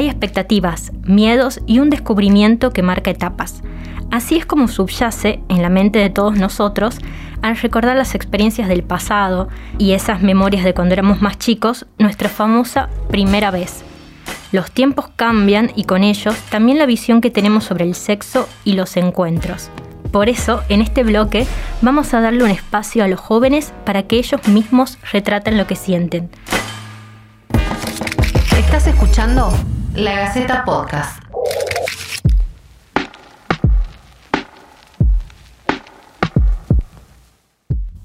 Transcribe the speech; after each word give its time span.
hay 0.00 0.08
expectativas, 0.08 0.92
miedos 1.04 1.60
y 1.66 1.78
un 1.78 1.90
descubrimiento 1.90 2.72
que 2.72 2.82
marca 2.82 3.10
etapas. 3.10 3.62
Así 4.10 4.36
es 4.36 4.46
como 4.46 4.66
subyace 4.66 5.40
en 5.48 5.62
la 5.62 5.68
mente 5.68 5.98
de 5.98 6.10
todos 6.10 6.36
nosotros 6.36 6.98
al 7.42 7.56
recordar 7.56 7.96
las 7.96 8.14
experiencias 8.14 8.68
del 8.68 8.82
pasado 8.82 9.48
y 9.78 9.92
esas 9.92 10.22
memorias 10.22 10.64
de 10.64 10.74
cuando 10.74 10.94
éramos 10.94 11.22
más 11.22 11.38
chicos, 11.38 11.86
nuestra 11.98 12.28
famosa 12.28 12.88
primera 13.08 13.50
vez. 13.50 13.84
Los 14.52 14.70
tiempos 14.70 15.08
cambian 15.16 15.70
y 15.76 15.84
con 15.84 16.02
ellos 16.02 16.34
también 16.50 16.78
la 16.78 16.86
visión 16.86 17.20
que 17.20 17.30
tenemos 17.30 17.64
sobre 17.64 17.84
el 17.84 17.94
sexo 17.94 18.48
y 18.64 18.72
los 18.72 18.96
encuentros. 18.96 19.70
Por 20.10 20.28
eso, 20.28 20.62
en 20.68 20.80
este 20.80 21.04
bloque, 21.04 21.46
vamos 21.82 22.14
a 22.14 22.20
darle 22.20 22.42
un 22.42 22.50
espacio 22.50 23.04
a 23.04 23.08
los 23.08 23.20
jóvenes 23.20 23.72
para 23.84 24.02
que 24.04 24.16
ellos 24.16 24.48
mismos 24.48 24.98
retraten 25.12 25.56
lo 25.56 25.66
que 25.66 25.76
sienten. 25.76 26.30
Estás 28.72 28.86
escuchando 28.86 29.52
La 29.96 30.14
Gaceta 30.14 30.64
Podcast. 30.64 31.20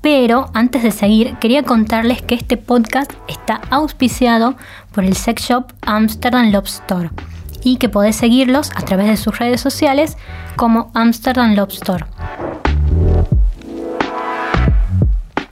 Pero 0.02 0.50
antes 0.56 0.82
de 0.82 0.90
seguir, 0.90 1.38
quería 1.38 1.62
contarles 1.62 2.24
que 2.24 2.34
este 2.34 2.58
podcast 2.58 3.14
está 3.28 3.62
auspiciado 3.70 4.56
por 4.92 5.04
el 5.04 5.16
sex 5.16 5.44
shop 5.44 5.72
Amsterdam 5.84 6.52
Love 6.52 6.68
y 7.64 7.78
que 7.78 7.88
podés 7.88 8.16
seguirlos 8.16 8.72
a 8.76 8.82
través 8.82 9.06
de 9.06 9.18
sus 9.18 9.38
redes 9.38 9.62
sociales 9.62 10.18
como 10.56 10.90
Amsterdam 10.96 11.54
Love 11.54 11.74
Store. 11.74 12.06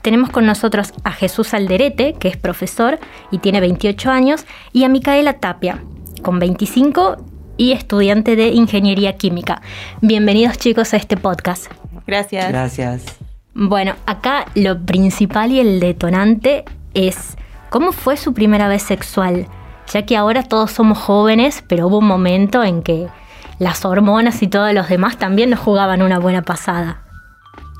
Tenemos 0.04 0.28
con 0.28 0.44
nosotros 0.44 0.92
a 1.02 1.12
Jesús 1.12 1.54
Alderete, 1.54 2.12
que 2.12 2.28
es 2.28 2.36
profesor 2.36 2.98
y 3.30 3.38
tiene 3.38 3.60
28 3.60 4.10
años, 4.10 4.44
y 4.70 4.84
a 4.84 4.90
Micaela 4.90 5.38
Tapia, 5.40 5.82
con 6.20 6.38
25 6.38 7.16
y 7.56 7.72
estudiante 7.72 8.36
de 8.36 8.48
Ingeniería 8.48 9.16
Química. 9.16 9.62
Bienvenidos 10.02 10.58
chicos 10.58 10.92
a 10.92 10.98
este 10.98 11.16
podcast. 11.16 11.72
Gracias. 12.06 12.50
Gracias. 12.50 13.16
Bueno, 13.54 13.94
acá 14.04 14.44
lo 14.54 14.78
principal 14.84 15.52
y 15.52 15.60
el 15.60 15.80
detonante 15.80 16.66
es 16.92 17.38
cómo 17.70 17.90
fue 17.90 18.18
su 18.18 18.34
primera 18.34 18.68
vez 18.68 18.82
sexual, 18.82 19.46
ya 19.90 20.04
que 20.04 20.18
ahora 20.18 20.42
todos 20.42 20.70
somos 20.70 20.98
jóvenes, 20.98 21.64
pero 21.66 21.86
hubo 21.86 22.00
un 22.00 22.06
momento 22.06 22.62
en 22.62 22.82
que 22.82 23.06
las 23.58 23.86
hormonas 23.86 24.42
y 24.42 24.48
todos 24.48 24.74
los 24.74 24.86
demás 24.86 25.16
también 25.16 25.48
nos 25.48 25.60
jugaban 25.60 26.02
una 26.02 26.18
buena 26.18 26.42
pasada. 26.42 27.03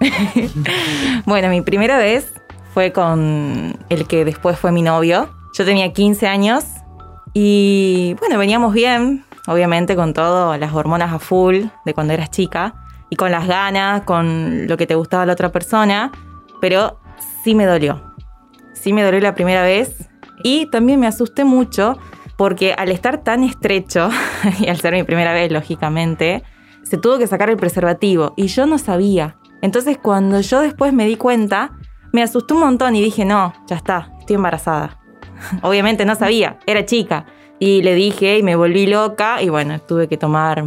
bueno, 1.26 1.48
mi 1.48 1.60
primera 1.62 1.98
vez 1.98 2.32
fue 2.72 2.92
con 2.92 3.78
el 3.88 4.06
que 4.06 4.24
después 4.24 4.58
fue 4.58 4.72
mi 4.72 4.82
novio. 4.82 5.28
Yo 5.56 5.64
tenía 5.64 5.92
15 5.92 6.26
años 6.26 6.64
y 7.32 8.16
bueno, 8.20 8.38
veníamos 8.38 8.72
bien, 8.74 9.24
obviamente 9.46 9.96
con 9.96 10.12
todo, 10.12 10.56
las 10.56 10.72
hormonas 10.72 11.12
a 11.12 11.18
full 11.18 11.64
de 11.84 11.94
cuando 11.94 12.12
eras 12.12 12.30
chica 12.30 12.74
y 13.10 13.16
con 13.16 13.30
las 13.30 13.46
ganas, 13.46 14.02
con 14.02 14.66
lo 14.66 14.76
que 14.76 14.86
te 14.86 14.94
gustaba 14.94 15.26
la 15.26 15.32
otra 15.32 15.52
persona, 15.52 16.10
pero 16.60 16.98
sí 17.42 17.54
me 17.54 17.66
dolió. 17.66 18.14
Sí 18.72 18.92
me 18.92 19.02
dolió 19.02 19.20
la 19.20 19.34
primera 19.34 19.62
vez 19.62 20.08
y 20.42 20.66
también 20.66 21.00
me 21.00 21.06
asusté 21.06 21.44
mucho 21.44 21.98
porque 22.36 22.74
al 22.76 22.90
estar 22.90 23.22
tan 23.22 23.44
estrecho, 23.44 24.10
y 24.60 24.68
al 24.68 24.78
ser 24.78 24.94
mi 24.94 25.04
primera 25.04 25.32
vez, 25.32 25.52
lógicamente, 25.52 26.42
se 26.82 26.98
tuvo 26.98 27.18
que 27.18 27.26
sacar 27.26 27.50
el 27.50 27.56
preservativo 27.56 28.34
y 28.36 28.48
yo 28.48 28.66
no 28.66 28.78
sabía. 28.78 29.36
Entonces 29.64 29.96
cuando 29.96 30.42
yo 30.42 30.60
después 30.60 30.92
me 30.92 31.06
di 31.06 31.16
cuenta, 31.16 31.72
me 32.12 32.22
asusté 32.22 32.52
un 32.52 32.60
montón 32.60 32.96
y 32.96 33.02
dije, 33.02 33.24
no, 33.24 33.54
ya 33.66 33.76
está, 33.76 34.12
estoy 34.20 34.36
embarazada. 34.36 35.00
Obviamente 35.62 36.04
no 36.04 36.14
sabía, 36.16 36.58
era 36.66 36.84
chica. 36.84 37.24
Y 37.58 37.80
le 37.80 37.94
dije 37.94 38.36
y 38.36 38.42
me 38.42 38.56
volví 38.56 38.86
loca 38.86 39.40
y 39.40 39.48
bueno, 39.48 39.80
tuve 39.80 40.06
que 40.06 40.18
tomar 40.18 40.62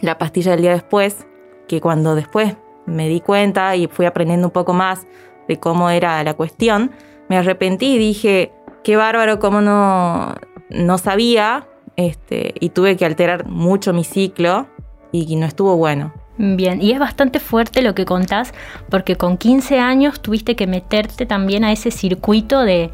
la 0.00 0.16
pastilla 0.16 0.52
del 0.52 0.62
día 0.62 0.72
después 0.72 1.26
que 1.68 1.82
cuando 1.82 2.14
después 2.14 2.56
me 2.86 3.10
di 3.10 3.20
cuenta 3.20 3.76
y 3.76 3.88
fui 3.88 4.06
aprendiendo 4.06 4.46
un 4.46 4.52
poco 4.52 4.72
más 4.72 5.06
de 5.46 5.60
cómo 5.60 5.90
era 5.90 6.24
la 6.24 6.32
cuestión, 6.32 6.92
me 7.28 7.36
arrepentí 7.36 7.96
y 7.96 7.98
dije, 7.98 8.54
qué 8.84 8.96
bárbaro, 8.96 9.38
cómo 9.38 9.60
no, 9.60 10.34
no 10.70 10.96
sabía, 10.96 11.68
este, 11.96 12.54
y 12.58 12.70
tuve 12.70 12.96
que 12.96 13.04
alterar 13.04 13.46
mucho 13.46 13.92
mi 13.92 14.04
ciclo 14.04 14.66
y 15.12 15.36
no 15.36 15.44
estuvo 15.44 15.76
bueno. 15.76 16.14
Bien, 16.38 16.80
y 16.80 16.92
es 16.92 17.00
bastante 17.00 17.40
fuerte 17.40 17.82
lo 17.82 17.94
que 17.94 18.04
contás, 18.04 18.54
porque 18.88 19.16
con 19.16 19.36
15 19.36 19.80
años 19.80 20.20
tuviste 20.20 20.54
que 20.54 20.66
meterte 20.68 21.26
también 21.26 21.64
a 21.64 21.72
ese 21.72 21.90
circuito 21.90 22.62
de, 22.62 22.90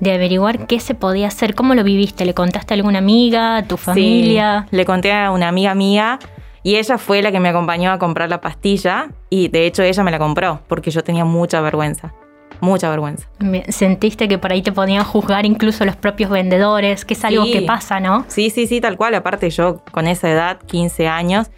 de 0.00 0.12
averiguar 0.14 0.66
qué 0.66 0.80
se 0.80 0.94
podía 0.94 1.28
hacer. 1.28 1.54
¿Cómo 1.54 1.74
lo 1.74 1.84
viviste? 1.84 2.24
¿Le 2.24 2.32
contaste 2.32 2.72
a 2.72 2.76
alguna 2.76 2.98
amiga, 2.98 3.58
a 3.58 3.62
tu 3.64 3.76
familia? 3.76 4.66
le 4.70 4.84
conté 4.84 5.12
a 5.12 5.30
una 5.30 5.48
amiga 5.48 5.74
mía 5.74 6.18
y 6.62 6.76
ella 6.76 6.98
fue 6.98 7.22
la 7.22 7.30
que 7.30 7.38
me 7.38 7.50
acompañó 7.50 7.92
a 7.92 7.98
comprar 7.98 8.28
la 8.28 8.40
pastilla 8.40 9.10
y 9.30 9.48
de 9.48 9.66
hecho 9.66 9.82
ella 9.82 10.02
me 10.02 10.10
la 10.10 10.18
compró 10.18 10.62
porque 10.66 10.90
yo 10.90 11.04
tenía 11.04 11.24
mucha 11.24 11.60
vergüenza. 11.60 12.14
Mucha 12.60 12.88
vergüenza. 12.88 13.28
¿Sentiste 13.68 14.28
que 14.28 14.38
por 14.38 14.50
ahí 14.50 14.62
te 14.62 14.72
podían 14.72 15.04
juzgar 15.04 15.44
incluso 15.44 15.84
los 15.84 15.94
propios 15.94 16.30
vendedores? 16.30 17.04
Que 17.04 17.12
es 17.12 17.24
algo 17.24 17.44
que 17.44 17.62
pasa, 17.62 18.00
¿no? 18.00 18.24
Sí, 18.28 18.48
sí, 18.48 18.66
sí, 18.66 18.80
tal 18.80 18.96
cual. 18.96 19.14
Aparte 19.14 19.50
yo 19.50 19.82
con 19.92 20.06
esa 20.06 20.30
edad, 20.30 20.58
15 20.66 21.06
años, 21.06 21.50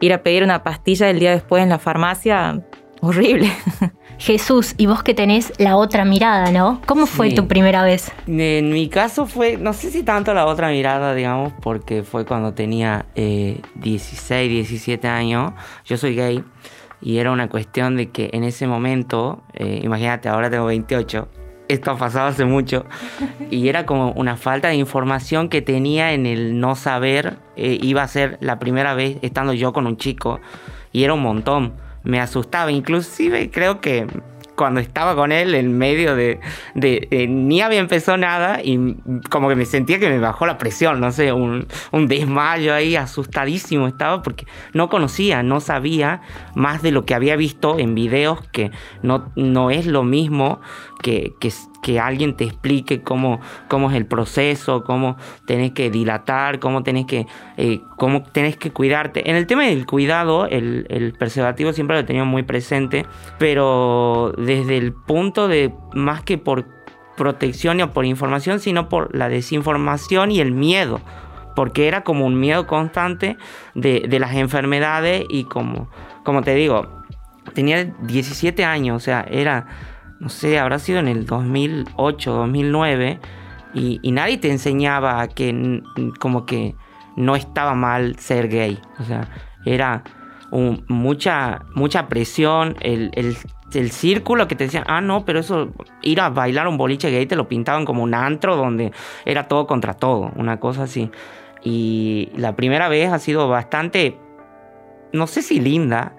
ir 0.00 0.12
a 0.12 0.22
pedir 0.22 0.42
una 0.42 0.62
pastilla 0.62 1.10
el 1.10 1.18
día 1.18 1.30
después 1.30 1.62
en 1.62 1.68
la 1.68 1.78
farmacia, 1.78 2.62
horrible. 3.00 3.50
Jesús, 4.18 4.74
y 4.76 4.84
vos 4.84 5.02
que 5.02 5.14
tenés 5.14 5.50
la 5.58 5.76
otra 5.76 6.04
mirada, 6.04 6.50
¿no? 6.52 6.82
¿Cómo 6.86 7.06
fue 7.06 7.32
tu 7.32 7.48
primera 7.48 7.82
vez? 7.82 8.12
En 8.26 8.70
mi 8.70 8.90
caso 8.90 9.24
fue, 9.24 9.56
no 9.56 9.72
sé 9.72 9.90
si 9.90 10.02
tanto 10.02 10.34
la 10.34 10.44
otra 10.44 10.68
mirada, 10.68 11.14
digamos, 11.14 11.54
porque 11.62 12.02
fue 12.02 12.26
cuando 12.26 12.52
tenía 12.52 13.06
16, 13.14 14.30
eh, 14.30 14.48
17 14.48 15.08
años. 15.08 15.54
Yo 15.86 15.96
soy 15.96 16.14
gay 16.14 16.44
y 17.00 17.16
era 17.16 17.30
una 17.30 17.48
cuestión 17.48 17.96
de 17.96 18.10
que 18.10 18.28
en 18.34 18.44
ese 18.44 18.66
momento, 18.66 19.42
eh, 19.54 19.80
imagínate, 19.82 20.28
ahora 20.28 20.50
tengo 20.50 20.66
28, 20.66 21.28
esto 21.72 21.90
ha 21.90 21.96
pasado 21.96 22.28
hace 22.28 22.44
mucho, 22.44 22.84
y 23.50 23.68
era 23.68 23.86
como 23.86 24.12
una 24.12 24.36
falta 24.36 24.68
de 24.68 24.76
información 24.76 25.48
que 25.48 25.62
tenía 25.62 26.12
en 26.12 26.26
el 26.26 26.58
no 26.60 26.74
saber, 26.74 27.38
eh, 27.56 27.78
iba 27.80 28.02
a 28.02 28.08
ser 28.08 28.38
la 28.40 28.58
primera 28.58 28.94
vez 28.94 29.18
estando 29.22 29.52
yo 29.52 29.72
con 29.72 29.86
un 29.86 29.96
chico, 29.96 30.40
y 30.92 31.04
era 31.04 31.14
un 31.14 31.22
montón 31.22 31.72
me 32.02 32.20
asustaba. 32.20 32.72
Inclusive 32.72 33.50
creo 33.50 33.80
que 33.80 34.06
cuando 34.60 34.80
estaba 34.80 35.16
con 35.16 35.32
él 35.32 35.54
en 35.54 35.78
medio 35.78 36.14
de, 36.14 36.38
ni 36.74 37.62
había 37.62 37.78
empezado 37.78 38.18
nada 38.18 38.60
y 38.62 38.94
como 39.30 39.48
que 39.48 39.54
me 39.54 39.64
sentía 39.64 39.98
que 39.98 40.10
me 40.10 40.18
bajó 40.18 40.44
la 40.44 40.58
presión, 40.58 41.00
no 41.00 41.12
sé, 41.12 41.32
un, 41.32 41.66
un, 41.92 42.08
desmayo 42.08 42.74
ahí, 42.74 42.94
asustadísimo 42.94 43.86
estaba 43.86 44.20
porque 44.20 44.44
no 44.74 44.90
conocía, 44.90 45.42
no 45.42 45.60
sabía 45.60 46.20
más 46.54 46.82
de 46.82 46.90
lo 46.90 47.06
que 47.06 47.14
había 47.14 47.36
visto 47.36 47.78
en 47.78 47.94
videos 47.94 48.46
que 48.48 48.70
no, 49.02 49.32
no 49.34 49.70
es 49.70 49.86
lo 49.86 50.02
mismo 50.02 50.60
que 51.02 51.32
que 51.82 51.98
alguien 51.98 52.36
te 52.36 52.44
explique 52.44 53.02
cómo, 53.02 53.40
cómo 53.68 53.90
es 53.90 53.96
el 53.96 54.06
proceso, 54.06 54.84
cómo 54.84 55.16
tenés 55.46 55.72
que 55.72 55.90
dilatar, 55.90 56.58
cómo 56.58 56.82
tenés 56.82 57.06
que, 57.06 57.26
eh, 57.56 57.80
cómo 57.96 58.24
que 58.32 58.70
cuidarte. 58.70 59.28
En 59.30 59.36
el 59.36 59.46
tema 59.46 59.64
del 59.64 59.86
cuidado, 59.86 60.46
el, 60.46 60.86
el 60.90 61.12
preservativo 61.12 61.72
siempre 61.72 61.96
lo 61.96 62.00
he 62.00 62.04
tenido 62.04 62.26
muy 62.26 62.42
presente, 62.42 63.06
pero 63.38 64.32
desde 64.36 64.76
el 64.76 64.92
punto 64.92 65.48
de 65.48 65.72
más 65.94 66.22
que 66.22 66.38
por 66.38 66.66
protección 67.16 67.80
o 67.80 67.92
por 67.92 68.04
información, 68.04 68.60
sino 68.60 68.88
por 68.88 69.14
la 69.14 69.28
desinformación 69.28 70.30
y 70.30 70.40
el 70.40 70.52
miedo, 70.52 71.00
porque 71.54 71.88
era 71.88 72.02
como 72.02 72.24
un 72.26 72.40
miedo 72.40 72.66
constante 72.66 73.36
de, 73.74 74.04
de 74.08 74.18
las 74.18 74.34
enfermedades 74.34 75.24
y 75.28 75.44
como, 75.44 75.90
como 76.24 76.42
te 76.42 76.54
digo, 76.54 77.00
tenía 77.54 77.84
17 77.84 78.64
años, 78.64 78.96
o 78.96 79.00
sea, 79.00 79.26
era 79.30 79.66
no 80.20 80.28
sé, 80.28 80.58
habrá 80.58 80.78
sido 80.78 81.00
en 81.00 81.08
el 81.08 81.26
2008, 81.26 82.32
2009, 82.32 83.18
y, 83.72 83.98
nadie 84.12 84.38
te 84.38 84.50
enseñaba 84.50 85.26
que 85.28 85.82
como 86.18 86.44
que 86.44 86.74
no 87.16 87.36
estaba 87.36 87.74
mal 87.74 88.16
ser 88.18 88.48
gay. 88.48 88.78
O 88.98 89.04
sea, 89.04 89.28
era 89.64 90.04
mucha, 90.50 91.62
mucha 91.74 92.08
presión, 92.08 92.76
el, 92.80 93.10
el, 93.14 93.90
círculo 93.92 94.48
que 94.48 94.56
te 94.56 94.64
decían, 94.64 94.84
ah, 94.88 95.00
no, 95.00 95.24
pero 95.24 95.38
eso, 95.38 95.72
ir 96.02 96.20
a 96.20 96.28
bailar 96.28 96.66
un 96.66 96.76
boliche 96.76 97.10
gay 97.10 97.26
te 97.26 97.36
lo 97.36 97.46
pintaban 97.46 97.84
como 97.84 98.02
un 98.02 98.14
antro 98.14 98.56
donde 98.56 98.92
era 99.24 99.46
todo 99.46 99.66
contra 99.66 99.94
todo, 99.94 100.32
una 100.36 100.58
cosa 100.58 100.82
así. 100.82 101.10
Y 101.62 102.30
la 102.36 102.56
primera 102.56 102.88
vez 102.88 103.12
ha 103.12 103.18
sido 103.20 103.48
bastante, 103.48 104.18
no 105.12 105.26
sé 105.28 105.42
si 105.42 105.60
linda, 105.60 106.14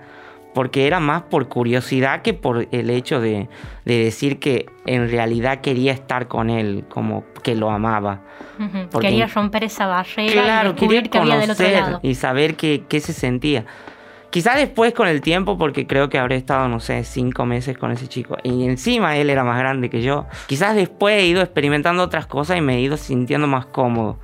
porque 0.53 0.87
era 0.87 0.99
más 0.99 1.23
por 1.23 1.47
curiosidad 1.47 2.21
que 2.21 2.33
por 2.33 2.67
el 2.71 2.89
hecho 2.89 3.21
de, 3.21 3.47
decir 3.85 4.39
que 4.39 4.65
en 4.85 5.09
realidad 5.09 5.61
quería 5.61 5.93
estar 5.93 6.27
con 6.27 6.49
él, 6.49 6.85
como 6.89 7.23
que 7.43 7.55
lo 7.55 7.69
amaba. 7.69 8.21
quería 8.99 9.27
romper 9.27 9.63
esa 9.63 9.87
barrera 9.87 10.63
y 10.63 10.67
descubrir 10.67 11.09
que 11.09 11.17
había 11.17 11.37
del 11.37 11.51
otro 11.51 11.69
lado. 11.69 11.99
Y 12.03 12.15
saber 12.15 12.55
qué, 12.55 12.85
se 12.99 13.13
sentía. 13.13 13.65
Quizás 14.29 14.55
después 14.55 14.93
con 14.93 15.09
el 15.09 15.19
tiempo, 15.19 15.57
porque 15.57 15.85
creo 15.85 16.07
que 16.07 16.17
habré 16.17 16.37
estado, 16.37 16.69
no 16.69 16.79
sé, 16.79 17.03
cinco 17.03 17.45
meses 17.45 17.77
con 17.77 17.91
ese 17.91 18.07
chico. 18.07 18.37
Y 18.43 18.63
encima 18.63 19.17
él 19.17 19.29
era 19.29 19.43
más 19.43 19.59
grande 19.59 19.89
que 19.89 20.01
yo. 20.01 20.25
Quizás 20.47 20.73
después 20.73 21.21
he 21.21 21.25
ido 21.25 21.41
experimentando 21.41 22.01
otras 22.01 22.27
cosas 22.27 22.57
y 22.57 22.61
me 22.61 22.77
he 22.77 22.81
ido 22.81 22.95
sintiendo 22.95 23.47
más 23.47 23.65
cómodo. 23.65 24.19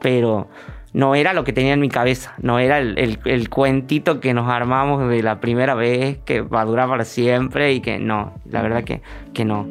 pero 0.00 0.48
no 0.94 1.16
era 1.16 1.34
lo 1.34 1.42
que 1.42 1.52
tenía 1.52 1.74
en 1.74 1.80
mi 1.80 1.88
cabeza, 1.88 2.34
no 2.40 2.60
era 2.60 2.78
el, 2.78 3.18
el, 3.24 3.50
cuentito 3.50 4.20
que 4.20 4.32
nos 4.32 4.48
armamos 4.48 5.08
de 5.08 5.22
la 5.24 5.40
primera 5.40 5.74
vez, 5.74 6.18
que 6.24 6.40
va 6.40 6.60
a 6.60 6.64
durar 6.64 6.88
para 6.88 7.04
siempre 7.04 7.72
y 7.72 7.80
que 7.80 7.98
no, 7.98 8.32
la 8.48 8.62
verdad 8.62 8.84
que, 8.84 9.02
que 9.34 9.44
no. 9.44 9.66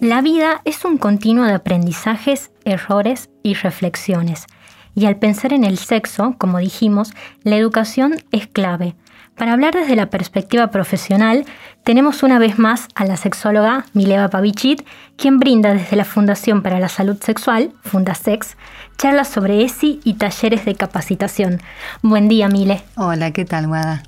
La 0.00 0.22
vida 0.22 0.62
es 0.64 0.86
un 0.86 0.96
continuo 0.96 1.44
de 1.44 1.52
aprendizajes, 1.52 2.50
errores 2.64 3.28
y 3.42 3.52
reflexiones. 3.52 4.46
Y 4.94 5.04
al 5.04 5.16
pensar 5.16 5.52
en 5.52 5.62
el 5.62 5.76
sexo, 5.76 6.36
como 6.38 6.58
dijimos, 6.58 7.12
la 7.42 7.56
educación 7.56 8.14
es 8.32 8.46
clave. 8.46 8.94
Para 9.36 9.54
hablar 9.54 9.74
desde 9.74 9.96
la 9.96 10.10
perspectiva 10.10 10.68
profesional, 10.68 11.46
tenemos 11.82 12.22
una 12.22 12.38
vez 12.38 12.58
más 12.58 12.88
a 12.94 13.04
la 13.04 13.16
sexóloga 13.16 13.86
Mileva 13.94 14.28
Pavichit, 14.28 14.86
quien 15.16 15.38
brinda 15.38 15.72
desde 15.72 15.96
la 15.96 16.04
Fundación 16.04 16.62
para 16.62 16.78
la 16.78 16.88
Salud 16.88 17.16
Sexual, 17.22 17.72
Fundasex, 17.82 18.56
charlas 18.98 19.28
sobre 19.28 19.64
ESI 19.64 20.00
y 20.04 20.14
talleres 20.14 20.64
de 20.66 20.74
capacitación. 20.74 21.60
Buen 22.02 22.28
día, 22.28 22.48
Mile. 22.48 22.82
Hola, 22.96 23.30
¿qué 23.30 23.46
tal, 23.46 23.68
Guada? 23.68 24.02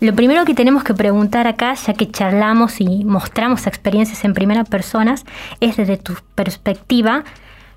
Lo 0.00 0.14
primero 0.14 0.44
que 0.44 0.54
tenemos 0.54 0.82
que 0.82 0.92
preguntar 0.92 1.46
acá, 1.46 1.74
ya 1.74 1.94
que 1.94 2.10
charlamos 2.10 2.80
y 2.80 3.04
mostramos 3.04 3.66
experiencias 3.66 4.24
en 4.24 4.34
primera 4.34 4.64
persona, 4.64 5.14
es 5.60 5.76
desde 5.76 5.96
tu 5.96 6.14
perspectiva, 6.34 7.24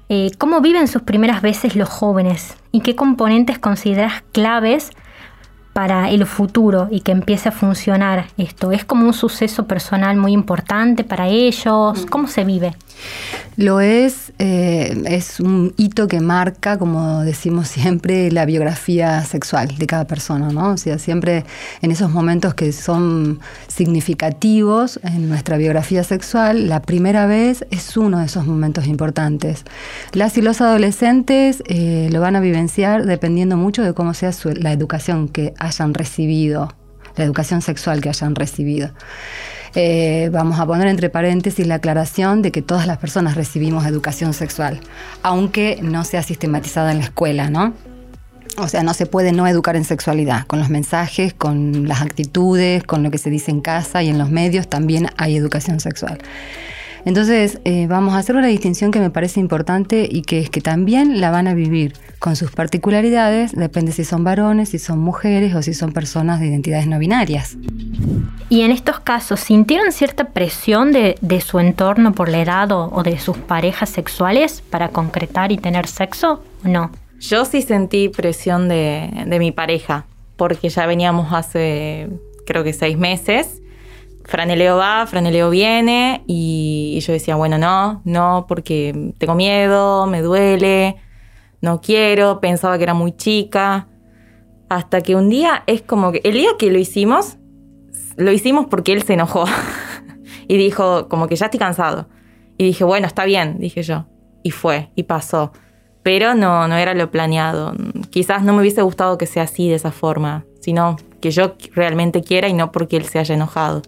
eh, 0.10 0.32
¿cómo 0.38 0.62
viven 0.62 0.88
sus 0.88 1.04
primeras 1.04 1.42
veces 1.42 1.76
los 1.76 1.90
jóvenes? 1.90 2.58
¿Y 2.72 2.82
qué 2.82 2.96
componentes 2.96 3.60
consideras 3.60 4.24
claves 4.32 4.92
para 5.78 6.10
el 6.10 6.26
futuro 6.26 6.88
y 6.90 7.02
que 7.02 7.12
empiece 7.12 7.50
a 7.50 7.52
funcionar 7.52 8.26
esto? 8.40 8.72
¿Es 8.72 8.84
como 8.84 9.06
un 9.06 9.14
suceso 9.14 9.68
personal 9.68 10.18
muy 10.18 10.32
importante 10.32 11.04
para 11.04 11.28
ellos? 11.28 12.08
¿Cómo 12.10 12.28
se 12.28 12.44
vive? 12.46 12.74
Lo 13.58 13.82
es, 13.82 14.34
eh, 14.38 15.04
es 15.06 15.40
un 15.40 15.74
hito 15.78 16.08
que 16.08 16.20
marca, 16.20 16.78
como 16.78 17.22
decimos 17.22 17.68
siempre, 17.68 18.32
la 18.32 18.46
biografía 18.46 19.24
sexual 19.24 19.76
de 19.80 19.88
cada 19.88 20.06
persona, 20.06 20.50
¿no? 20.50 20.74
O 20.74 20.78
sea, 20.78 21.00
siempre 21.00 21.44
en 21.82 21.90
esos 21.90 22.12
momentos 22.12 22.54
que 22.54 22.72
son 22.72 23.40
significativos 23.68 25.00
en 25.02 25.28
nuestra 25.28 25.58
biografía 25.58 26.04
sexual, 26.04 26.70
la 26.70 26.84
primera 26.84 27.26
vez 27.26 27.66
es 27.72 27.98
uno 27.98 28.20
de 28.20 28.28
esos 28.28 28.46
momentos 28.46 28.86
importantes. 28.86 29.64
Las 30.14 30.38
y 30.38 30.44
los 30.44 30.62
adolescentes 30.62 31.64
eh, 31.66 32.10
lo 32.12 32.22
van 32.22 32.36
a 32.36 32.40
vivenciar 32.40 33.06
dependiendo 33.06 33.58
mucho 33.58 33.82
de 33.82 33.94
cómo 33.94 34.14
sea 34.14 34.32
la 34.56 34.72
educación 34.72 35.30
que 35.30 35.56
hayan 35.68 35.94
recibido, 35.94 36.74
la 37.16 37.24
educación 37.24 37.62
sexual 37.62 38.02
que 38.02 38.10
hayan 38.10 38.36
recibido. 38.36 38.92
Eh, 39.76 40.30
vamos 40.32 40.60
a 40.60 40.66
poner 40.66 40.88
entre 40.88 41.10
paréntesis 41.10 41.68
la 41.68 41.76
aclaración 41.76 42.42
de 42.42 42.52
que 42.52 42.62
todas 42.62 42.88
las 42.88 42.98
personas 42.98 43.36
recibimos 43.36 43.86
educación 43.86 44.34
sexual, 44.34 44.80
aunque 45.22 45.80
no 45.82 46.04
sea 46.04 46.24
sistematizada 46.24 46.92
en 46.92 47.00
la 47.00 47.06
escuela, 47.06 47.50
¿no? 47.50 47.74
O 48.58 48.68
sea, 48.68 48.82
no 48.82 48.96
se 48.96 49.06
puede 49.06 49.34
no 49.34 49.46
educar 49.46 49.76
en 49.76 49.86
sexualidad. 49.86 50.48
Con 50.48 50.58
los 50.58 50.70
mensajes, 50.70 51.34
con 51.34 51.88
las 51.88 52.02
actitudes, 52.02 52.84
con 52.84 53.04
lo 53.04 53.12
que 53.12 53.20
se 53.20 53.30
dice 53.30 53.52
en 53.52 53.62
casa 53.62 54.02
y 54.02 54.10
en 54.10 54.18
los 54.18 54.32
medios 54.32 54.68
también 54.68 55.10
hay 55.18 55.36
educación 55.36 55.80
sexual. 55.80 56.18
Entonces, 57.08 57.62
eh, 57.64 57.88
vamos 57.88 58.16
a 58.16 58.18
hacer 58.18 58.36
una 58.36 58.48
distinción 58.48 58.92
que 58.92 59.00
me 59.00 59.10
parece 59.10 59.40
importante 59.40 60.10
y 60.12 60.24
que 60.24 60.40
es 60.40 60.50
que 60.50 60.60
también 60.60 61.22
la 61.22 61.32
van 61.32 61.48
a 61.48 61.54
vivir 61.54 61.94
con 62.20 62.36
sus 62.36 62.52
particularidades, 62.52 63.54
depende 63.54 63.94
si 63.94 64.04
son 64.04 64.26
varones, 64.26 64.68
si 64.68 64.78
son 64.78 65.00
mujeres 65.00 65.56
o 65.56 65.62
si 65.62 65.74
son 65.74 65.94
personas 65.94 66.42
de 66.42 66.48
identidades 66.48 66.86
no 66.86 67.00
binarias. 67.00 67.56
Y 68.50 68.64
en 68.64 68.72
estos 68.72 69.00
casos, 69.00 69.40
¿sintieron 69.40 69.94
cierta 69.94 70.26
presión 70.26 70.92
de, 70.92 71.16
su 71.40 71.60
entorno 71.60 72.12
por 72.12 72.28
la 72.28 72.42
edad 72.42 72.74
o, 72.74 73.02
de 73.04 73.18
sus 73.20 73.38
parejas 73.38 73.88
sexuales 73.88 74.62
para 74.70 74.90
concretar 74.90 75.54
y 75.54 75.58
tener 75.58 75.88
sexo 75.88 76.44
o 76.66 76.68
no? 76.68 76.92
Yo 77.22 77.46
sí 77.46 77.62
sentí 77.62 78.10
presión 78.10 78.68
de, 78.68 79.10
de 79.26 79.40
mi 79.40 79.54
pareja, 79.54 80.06
porque 80.36 80.68
ya 80.68 80.86
veníamos 80.86 81.32
hace 81.32 82.10
creo 82.46 82.66
que 82.66 82.74
seis 82.74 82.98
meses 82.98 83.62
Franeleo 84.28 84.76
va, 84.76 85.08
Franeleo 85.08 85.50
viene 85.50 86.22
y, 86.28 87.00
yo 87.00 87.14
decía, 87.14 87.38
bueno, 87.38 87.58
no, 87.58 88.02
no, 88.04 88.46
porque 88.48 89.14
tengo 89.18 89.36
miedo, 89.36 90.06
me 90.06 90.22
duele, 90.22 90.98
no 91.62 91.80
quiero, 91.80 92.42
pensaba 92.42 92.78
que 92.78 92.84
era 92.84 92.94
muy 92.94 93.14
chica. 93.14 93.88
Hasta 94.68 95.00
que 95.00 95.16
un 95.16 95.30
día 95.30 95.64
es 95.66 95.82
como 95.82 96.12
que 96.12 96.20
el 96.26 96.34
día 96.34 96.50
que 96.60 96.70
lo 96.70 96.78
hicimos, 96.78 97.38
lo 98.18 98.34
hicimos 98.34 98.66
porque 98.66 98.92
él 98.92 99.04
se 99.04 99.14
enojó 99.14 99.46
y 100.50 100.58
dijo, 100.58 101.08
como 101.08 101.28
que 101.30 101.38
ya 101.38 101.46
estoy 101.46 101.60
cansado. 101.60 102.10
Y 102.58 102.66
dije, 102.66 102.84
bueno, 102.84 103.08
está 103.08 103.24
bien, 103.24 103.60
dije 103.60 103.82
yo. 103.82 104.08
Y 104.44 104.52
fue, 104.52 104.90
y 104.96 105.04
pasó. 105.04 105.54
Pero 106.04 106.36
no, 106.36 106.68
no 106.68 106.76
era 106.76 106.94
lo 106.94 107.12
planeado. 107.12 107.74
Quizás 108.10 108.44
no 108.44 108.52
me 108.52 108.60
hubiese 108.60 108.82
gustado 108.82 109.18
que 109.18 109.26
sea 109.26 109.44
así, 109.44 109.70
de 109.70 109.76
esa 109.76 109.92
forma, 109.92 110.44
sino 110.60 110.98
que 111.22 111.32
yo 111.32 111.56
realmente 111.74 112.22
quiera 112.22 112.50
y 112.50 112.54
no 112.54 112.74
porque 112.74 112.98
él 112.98 113.06
se 113.06 113.20
haya 113.20 113.36
enojado. 113.36 113.84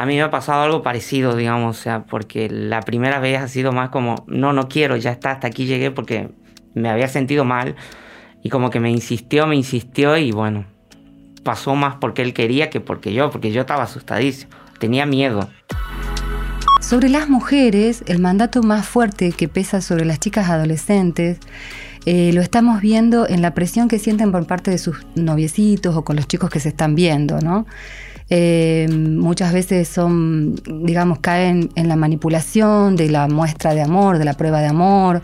A 0.00 0.06
mí 0.06 0.16
me 0.16 0.22
ha 0.22 0.30
pasado 0.30 0.62
algo 0.62 0.82
parecido, 0.82 1.36
digamos, 1.36 1.78
o 1.78 1.82
sea, 1.82 2.04
porque 2.04 2.48
la 2.48 2.80
primera 2.80 3.20
vez 3.20 3.38
ha 3.38 3.48
sido 3.48 3.70
más 3.70 3.90
como, 3.90 4.24
no, 4.26 4.54
no 4.54 4.66
quiero, 4.66 4.96
ya 4.96 5.10
está, 5.10 5.32
hasta 5.32 5.48
aquí 5.48 5.66
llegué 5.66 5.90
porque 5.90 6.30
me 6.72 6.88
había 6.88 7.06
sentido 7.06 7.44
mal 7.44 7.76
y 8.42 8.48
como 8.48 8.70
que 8.70 8.80
me 8.80 8.90
insistió, 8.90 9.46
me 9.46 9.56
insistió 9.56 10.16
y 10.16 10.32
bueno, 10.32 10.64
pasó 11.42 11.74
más 11.74 11.96
porque 12.00 12.22
él 12.22 12.32
quería 12.32 12.70
que 12.70 12.80
porque 12.80 13.12
yo, 13.12 13.28
porque 13.28 13.52
yo 13.52 13.60
estaba 13.60 13.82
asustadísimo, 13.82 14.50
tenía 14.78 15.04
miedo. 15.04 15.50
Sobre 16.80 17.10
las 17.10 17.28
mujeres, 17.28 18.02
el 18.06 18.20
mandato 18.20 18.62
más 18.62 18.88
fuerte 18.88 19.32
que 19.32 19.48
pesa 19.48 19.82
sobre 19.82 20.06
las 20.06 20.18
chicas 20.18 20.48
adolescentes 20.48 21.40
eh, 22.06 22.32
lo 22.32 22.40
estamos 22.40 22.80
viendo 22.80 23.28
en 23.28 23.42
la 23.42 23.52
presión 23.52 23.86
que 23.86 23.98
sienten 23.98 24.32
por 24.32 24.46
parte 24.46 24.70
de 24.70 24.78
sus 24.78 25.04
noviecitos 25.14 25.94
o 25.94 26.04
con 26.04 26.16
los 26.16 26.26
chicos 26.26 26.48
que 26.48 26.58
se 26.58 26.70
están 26.70 26.94
viendo, 26.94 27.38
¿no? 27.40 27.66
Eh, 28.32 28.86
muchas 28.88 29.52
veces 29.52 29.88
son, 29.88 30.54
digamos, 30.84 31.18
caen 31.18 31.70
en 31.74 31.88
la 31.88 31.96
manipulación 31.96 32.94
de 32.94 33.10
la 33.10 33.26
muestra 33.26 33.74
de 33.74 33.82
amor, 33.82 34.18
de 34.18 34.24
la 34.24 34.34
prueba 34.34 34.60
de 34.60 34.68
amor, 34.68 35.22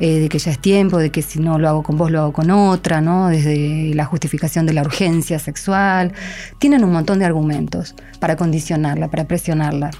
eh, 0.00 0.20
de 0.20 0.28
que 0.28 0.38
ya 0.38 0.50
es 0.50 0.58
tiempo, 0.58 0.98
de 0.98 1.10
que 1.10 1.22
si 1.22 1.40
no 1.40 1.58
lo 1.58 1.68
hago 1.68 1.82
con 1.82 1.96
vos, 1.96 2.10
lo 2.10 2.20
hago 2.20 2.32
con 2.32 2.50
otra, 2.50 3.00
¿no? 3.00 3.28
Desde 3.28 3.94
la 3.94 4.04
justificación 4.04 4.66
de 4.66 4.74
la 4.74 4.82
urgencia 4.82 5.38
sexual. 5.38 6.12
Tienen 6.58 6.84
un 6.84 6.92
montón 6.92 7.18
de 7.18 7.24
argumentos 7.24 7.94
para 8.20 8.36
condicionarla, 8.36 9.08
para 9.08 9.24
presionarla. 9.24 9.90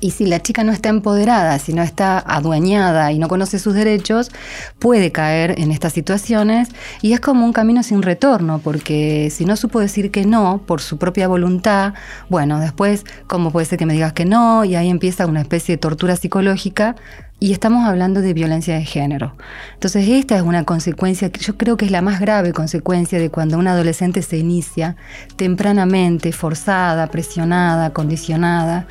Y 0.00 0.12
si 0.12 0.26
la 0.26 0.40
chica 0.40 0.62
no 0.62 0.72
está 0.72 0.90
empoderada, 0.90 1.58
si 1.58 1.72
no 1.72 1.82
está 1.82 2.18
adueñada 2.18 3.10
y 3.10 3.18
no 3.18 3.28
conoce 3.28 3.58
sus 3.58 3.74
derechos, 3.74 4.30
puede 4.78 5.10
caer 5.10 5.58
en 5.58 5.72
estas 5.72 5.92
situaciones 5.92 6.68
y 7.02 7.14
es 7.14 7.20
como 7.20 7.44
un 7.44 7.52
camino 7.52 7.82
sin 7.82 8.02
retorno, 8.02 8.60
porque 8.62 9.30
si 9.30 9.44
no 9.44 9.56
supo 9.56 9.80
decir 9.80 10.10
que 10.10 10.24
no 10.24 10.62
por 10.66 10.80
su 10.80 10.98
propia 10.98 11.26
voluntad, 11.26 11.94
bueno, 12.28 12.60
después, 12.60 13.04
¿cómo 13.26 13.50
puede 13.50 13.66
ser 13.66 13.78
que 13.78 13.86
me 13.86 13.94
digas 13.94 14.12
que 14.12 14.24
no? 14.24 14.64
Y 14.64 14.76
ahí 14.76 14.88
empieza 14.88 15.26
una 15.26 15.40
especie 15.40 15.74
de 15.74 15.78
tortura 15.78 16.14
psicológica 16.14 16.94
y 17.40 17.52
estamos 17.52 17.86
hablando 17.86 18.20
de 18.20 18.34
violencia 18.34 18.74
de 18.74 18.84
género. 18.84 19.34
Entonces 19.74 20.08
esta 20.08 20.36
es 20.36 20.42
una 20.42 20.64
consecuencia 20.64 21.30
que 21.30 21.40
yo 21.40 21.56
creo 21.56 21.76
que 21.76 21.84
es 21.84 21.90
la 21.90 22.02
más 22.02 22.20
grave 22.20 22.52
consecuencia 22.52 23.18
de 23.18 23.30
cuando 23.30 23.58
una 23.58 23.72
adolescente 23.72 24.22
se 24.22 24.38
inicia 24.38 24.96
tempranamente, 25.36 26.32
forzada, 26.32 27.08
presionada, 27.08 27.90
condicionada 27.90 28.86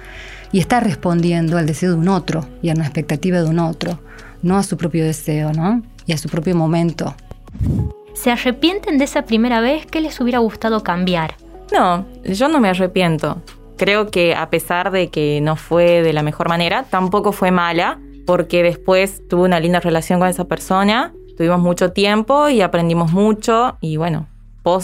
y 0.52 0.60
está 0.60 0.80
respondiendo 0.80 1.58
al 1.58 1.66
deseo 1.66 1.92
de 1.92 1.98
un 1.98 2.08
otro 2.10 2.48
y 2.62 2.70
a 2.70 2.74
una 2.74 2.84
expectativa 2.84 3.42
de 3.42 3.50
un 3.50 3.60
otro, 3.60 4.00
no 4.42 4.58
a 4.58 4.64
su 4.64 4.78
propio 4.78 5.04
deseo, 5.04 5.52
¿no? 5.54 5.82
Y 6.06 6.14
a 6.14 6.18
su 6.18 6.30
propio 6.30 6.56
momento. 6.56 7.16
¿Se 8.14 8.32
arrepienten 8.32 8.98
de 8.98 9.04
esa 9.04 9.24
primera 9.24 9.62
vez? 9.62 9.86
¿Qué 9.86 10.02
les 10.02 10.20
hubiera 10.20 10.40
gustado 10.40 10.84
cambiar? 10.84 11.36
No, 11.72 12.06
yo 12.24 12.48
no 12.48 12.60
me 12.60 12.70
arrepiento. 12.70 13.42
Creo 13.78 14.10
que 14.10 14.34
a 14.34 14.50
pesar 14.50 14.92
de 14.92 15.10
que 15.10 15.40
no 15.42 15.56
fue 15.56 16.02
de 16.02 16.14
la 16.14 16.24
mejor 16.24 16.50
manera, 16.50 16.84
tampoco 16.84 17.32
fue 17.32 17.52
mala, 17.52 18.00
porque 18.26 18.64
después 18.64 19.22
tuve 19.28 19.44
una 19.44 19.60
linda 19.60 19.80
relación 19.80 20.20
con 20.20 20.30
esa 20.30 20.46
persona, 20.46 21.14
tuvimos 21.38 21.60
mucho 21.60 21.92
tiempo 21.92 22.50
y 22.50 22.62
aprendimos 22.62 23.12
mucho 23.14 23.78
y 23.82 23.98
bueno, 23.98 24.28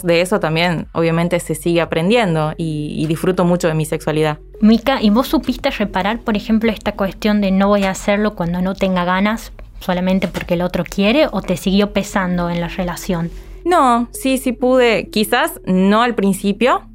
de 0.03 0.21
eso 0.21 0.39
también 0.39 0.87
obviamente 0.93 1.39
se 1.39 1.55
sigue 1.55 1.81
aprendiendo 1.81 2.53
y, 2.57 3.05
disfruto 3.07 3.43
mucho 3.43 3.67
de 3.67 3.73
mi 3.73 3.85
sexualidad. 3.85 4.39
Mica, 4.61 5.01
¿y 5.01 5.09
vos 5.09 5.27
supiste 5.27 5.69
reparar, 5.69 6.19
por 6.19 6.37
ejemplo, 6.37 6.71
esta 6.71 6.93
cuestión 6.93 7.41
de 7.41 7.51
no 7.51 7.67
voy 7.67 7.83
a 7.83 7.91
hacerlo 7.91 8.33
cuando 8.33 8.61
no 8.61 8.75
tenga 8.75 9.03
ganas 9.03 9.51
solamente 9.79 10.27
porque 10.27 10.53
el 10.53 10.61
otro 10.61 10.85
quiere 10.85 11.27
o 11.31 11.41
te 11.41 11.57
siguió 11.57 11.91
pesando 11.91 12.49
en 12.49 12.61
la 12.61 12.69
relación? 12.69 13.29
No, 13.65 14.07
sí, 14.11 14.37
sí 14.37 14.53
pude, 14.53 15.09
quizás 15.09 15.59
no 15.65 16.01
al 16.01 16.15
principio, 16.15 16.87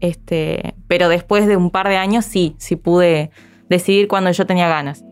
este, 0.00 0.74
pero 0.88 1.08
después 1.08 1.46
de 1.46 1.56
un 1.56 1.70
par 1.70 1.88
de 1.88 1.98
años 1.98 2.24
sí, 2.24 2.56
sí 2.58 2.76
pude 2.76 3.30
decidir 3.68 4.08
cuando 4.08 4.30
yo 4.30 4.46
tenía 4.46 4.68
ganas. 4.68 5.04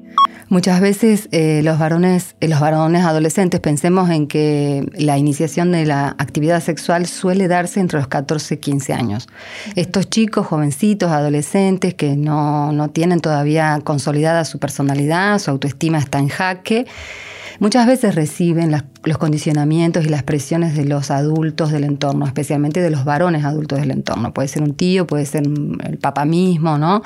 Muchas 0.52 0.82
veces 0.82 1.30
eh, 1.32 1.62
los, 1.64 1.78
varones, 1.78 2.36
eh, 2.42 2.48
los 2.48 2.60
varones 2.60 3.06
adolescentes 3.06 3.58
pensemos 3.58 4.10
en 4.10 4.26
que 4.26 4.86
la 4.98 5.16
iniciación 5.16 5.72
de 5.72 5.86
la 5.86 6.08
actividad 6.18 6.62
sexual 6.62 7.06
suele 7.06 7.48
darse 7.48 7.80
entre 7.80 7.98
los 7.98 8.08
14 8.08 8.56
y 8.56 8.58
15 8.58 8.92
años. 8.92 9.28
Estos 9.76 10.10
chicos, 10.10 10.46
jovencitos, 10.46 11.10
adolescentes 11.10 11.94
que 11.94 12.16
no, 12.16 12.70
no 12.72 12.90
tienen 12.90 13.20
todavía 13.20 13.80
consolidada 13.82 14.44
su 14.44 14.58
personalidad, 14.58 15.38
su 15.38 15.50
autoestima 15.50 15.96
está 15.96 16.18
en 16.18 16.28
jaque, 16.28 16.86
muchas 17.58 17.86
veces 17.86 18.14
reciben 18.14 18.76
los 19.04 19.16
condicionamientos 19.16 20.04
y 20.04 20.10
las 20.10 20.22
presiones 20.22 20.76
de 20.76 20.84
los 20.84 21.10
adultos 21.10 21.72
del 21.72 21.84
entorno, 21.84 22.26
especialmente 22.26 22.82
de 22.82 22.90
los 22.90 23.06
varones 23.06 23.46
adultos 23.46 23.80
del 23.80 23.90
entorno. 23.90 24.34
Puede 24.34 24.48
ser 24.48 24.62
un 24.62 24.74
tío, 24.74 25.06
puede 25.06 25.24
ser 25.24 25.44
el 25.46 25.96
papá 25.96 26.26
mismo, 26.26 26.76
¿no? 26.76 27.02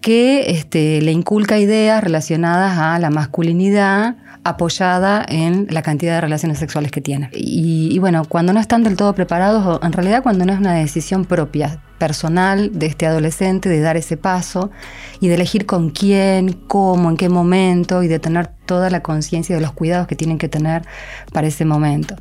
Que 0.00 0.50
este, 0.50 1.00
le 1.02 1.12
inculca 1.12 1.58
ideas 1.58 2.02
relacionadas 2.02 2.78
a 2.78 2.98
la 2.98 3.10
masculinidad 3.10 4.16
apoyada 4.44 5.24
en 5.28 5.66
la 5.70 5.82
cantidad 5.82 6.14
de 6.14 6.20
relaciones 6.22 6.58
sexuales 6.58 6.90
que 6.90 7.00
tiene. 7.00 7.30
Y, 7.32 7.98
bueno, 7.98 8.24
cuando 8.24 8.52
no 8.52 8.60
están 8.60 8.82
del 8.82 8.96
todo 8.96 9.14
preparados, 9.14 9.80
en 9.82 9.92
realidad 9.92 10.22
cuando 10.22 10.44
no 10.44 10.52
es 10.52 10.58
una 10.58 10.74
decisión 10.74 11.24
propia, 11.24 11.82
personal 11.98 12.70
de 12.72 12.86
este 12.86 13.06
adolescente, 13.06 13.68
de 13.68 13.80
dar 13.80 13.96
ese 13.96 14.16
paso 14.16 14.70
y 15.20 15.28
de 15.28 15.34
elegir 15.34 15.66
con 15.66 15.90
quién, 15.90 16.54
cómo, 16.66 17.10
en 17.10 17.16
qué 17.16 17.28
momento 17.28 18.02
y 18.02 18.08
de 18.08 18.18
tener 18.18 18.48
toda 18.64 18.88
la 18.88 19.02
conciencia 19.02 19.54
de 19.54 19.60
los 19.60 19.72
cuidados 19.72 20.06
que 20.06 20.16
tienen 20.16 20.38
que 20.38 20.48
tener 20.48 20.82
para 21.32 21.46
ese 21.46 21.66
momento. 21.66 22.16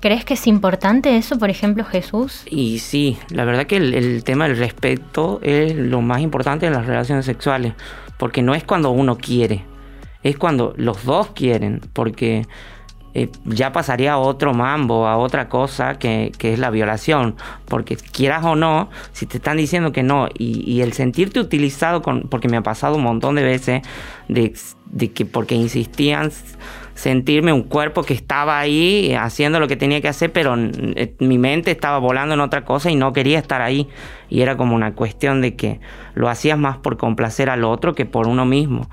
¿Crees 0.00 0.24
que 0.24 0.34
es 0.34 0.46
importante 0.46 1.16
eso, 1.16 1.38
por 1.38 1.50
ejemplo, 1.50 1.84
Jesús? 1.84 2.44
Y 2.48 2.78
sí, 2.78 3.18
la 3.28 3.44
verdad 3.44 3.66
que 3.66 3.76
el, 3.76 4.24
tema 4.24 4.48
del 4.48 4.56
respeto 4.56 5.38
es 5.42 5.76
lo 5.76 6.00
más 6.00 6.22
importante 6.22 6.66
en 6.66 6.72
las 6.72 6.86
relaciones 6.86 7.26
sexuales, 7.26 7.74
porque 8.16 8.40
no 8.40 8.54
es 8.54 8.64
cuando 8.64 8.90
uno 8.90 9.18
quiere, 9.18 9.64
es 10.22 10.36
cuando 10.36 10.74
los 10.76 11.04
dos 11.04 11.28
quieren, 11.28 11.80
porque 11.92 12.46
eh, 13.12 13.28
ya 13.44 13.72
pasaría 13.72 14.12
a 14.12 14.18
otro 14.18 14.54
mambo, 14.54 15.08
a 15.08 15.16
otra 15.16 15.48
cosa 15.48 15.98
que, 15.98 16.32
es 16.38 16.58
la 16.58 16.70
violación. 16.70 17.36
Porque 17.66 17.96
quieras 17.96 18.44
o 18.44 18.54
no, 18.54 18.90
si 19.12 19.26
te 19.26 19.38
están 19.38 19.56
diciendo 19.56 19.92
que 19.92 20.02
no, 20.02 20.28
y, 20.36 20.80
el 20.80 20.92
sentirte 20.92 21.40
utilizado, 21.40 22.02
con, 22.02 22.22
porque 22.22 22.48
me 22.48 22.56
ha 22.56 22.62
pasado 22.62 22.96
un 22.96 23.02
montón 23.02 23.34
de 23.34 23.42
veces, 23.42 23.82
de, 24.28 24.54
de 24.86 25.12
que 25.12 25.24
porque 25.24 25.54
insistían 25.54 26.30
sentirme 26.94 27.52
un 27.52 27.62
cuerpo 27.62 28.02
que 28.02 28.12
estaba 28.12 28.58
ahí 28.58 29.14
haciendo 29.14 29.58
lo 29.58 29.68
que 29.68 29.76
tenía 29.76 30.02
que 30.02 30.08
hacer, 30.08 30.32
pero 30.32 30.54
eh, 30.58 31.14
mi 31.18 31.38
mente 31.38 31.70
estaba 31.70 31.98
volando 31.98 32.34
en 32.34 32.40
otra 32.40 32.64
cosa 32.66 32.90
y 32.90 32.96
no 32.96 33.12
quería 33.12 33.38
estar 33.38 33.62
ahí. 33.62 33.88
Y 34.28 34.42
era 34.42 34.56
como 34.56 34.76
una 34.76 34.94
cuestión 34.94 35.40
de 35.40 35.56
que 35.56 35.80
lo 36.14 36.28
hacías 36.28 36.58
más 36.58 36.76
por 36.76 36.96
complacer 36.98 37.48
al 37.48 37.64
otro 37.64 37.94
que 37.94 38.04
por 38.04 38.28
uno 38.28 38.44
mismo. 38.44 38.88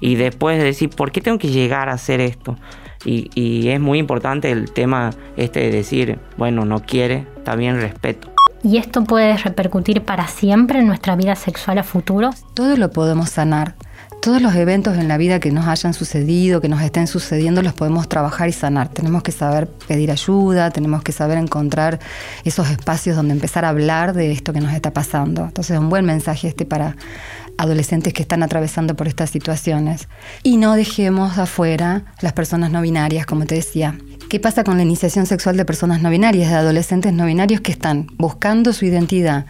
Y 0.00 0.14
después 0.14 0.58
de 0.58 0.64
decir, 0.64 0.90
¿por 0.90 1.12
qué 1.12 1.20
tengo 1.20 1.38
que 1.38 1.48
llegar 1.48 1.88
a 1.88 1.92
hacer 1.92 2.20
esto? 2.20 2.56
Y, 3.04 3.30
y 3.34 3.68
es 3.68 3.80
muy 3.80 3.98
importante 3.98 4.50
el 4.50 4.70
tema 4.72 5.10
este 5.36 5.60
de 5.60 5.70
decir, 5.70 6.18
bueno, 6.36 6.64
no 6.64 6.80
quiere, 6.80 7.26
está 7.36 7.54
bien, 7.56 7.80
respeto. 7.80 8.30
¿Y 8.62 8.78
esto 8.78 9.04
puede 9.04 9.36
repercutir 9.36 10.02
para 10.02 10.26
siempre 10.26 10.80
en 10.80 10.86
nuestra 10.86 11.14
vida 11.14 11.36
sexual 11.36 11.78
a 11.78 11.84
futuro? 11.84 12.30
Todo 12.54 12.76
lo 12.76 12.90
podemos 12.90 13.30
sanar 13.30 13.74
todos 14.20 14.42
los 14.42 14.54
eventos 14.54 14.96
en 14.96 15.08
la 15.08 15.16
vida 15.16 15.40
que 15.40 15.50
nos 15.50 15.66
hayan 15.66 15.94
sucedido, 15.94 16.60
que 16.60 16.68
nos 16.68 16.82
estén 16.82 17.06
sucediendo, 17.06 17.62
los 17.62 17.72
podemos 17.72 18.08
trabajar 18.08 18.48
y 18.48 18.52
sanar. 18.52 18.88
Tenemos 18.88 19.22
que 19.22 19.32
saber 19.32 19.68
pedir 19.68 20.10
ayuda, 20.10 20.70
tenemos 20.70 21.02
que 21.02 21.12
saber 21.12 21.38
encontrar 21.38 21.98
esos 22.44 22.68
espacios 22.70 23.16
donde 23.16 23.34
empezar 23.34 23.64
a 23.64 23.70
hablar 23.70 24.14
de 24.14 24.32
esto 24.32 24.52
que 24.52 24.60
nos 24.60 24.72
está 24.72 24.92
pasando. 24.92 25.44
Entonces, 25.44 25.78
un 25.78 25.88
buen 25.88 26.04
mensaje 26.04 26.48
este 26.48 26.66
para 26.66 26.96
adolescentes 27.56 28.12
que 28.12 28.22
están 28.22 28.42
atravesando 28.42 28.94
por 28.96 29.08
estas 29.08 29.30
situaciones. 29.30 30.08
Y 30.42 30.56
no 30.56 30.74
dejemos 30.74 31.38
afuera 31.38 32.04
las 32.20 32.32
personas 32.32 32.70
no 32.70 32.80
binarias, 32.80 33.26
como 33.26 33.46
te 33.46 33.56
decía. 33.56 33.96
¿Qué 34.28 34.38
pasa 34.38 34.62
con 34.62 34.76
la 34.76 34.82
iniciación 34.82 35.24
sexual 35.24 35.56
de 35.56 35.64
personas 35.64 36.02
no 36.02 36.10
binarias, 36.10 36.50
de 36.50 36.56
adolescentes 36.56 37.14
no 37.14 37.24
binarios 37.24 37.62
que 37.62 37.72
están 37.72 38.08
buscando 38.18 38.74
su 38.74 38.84
identidad, 38.84 39.46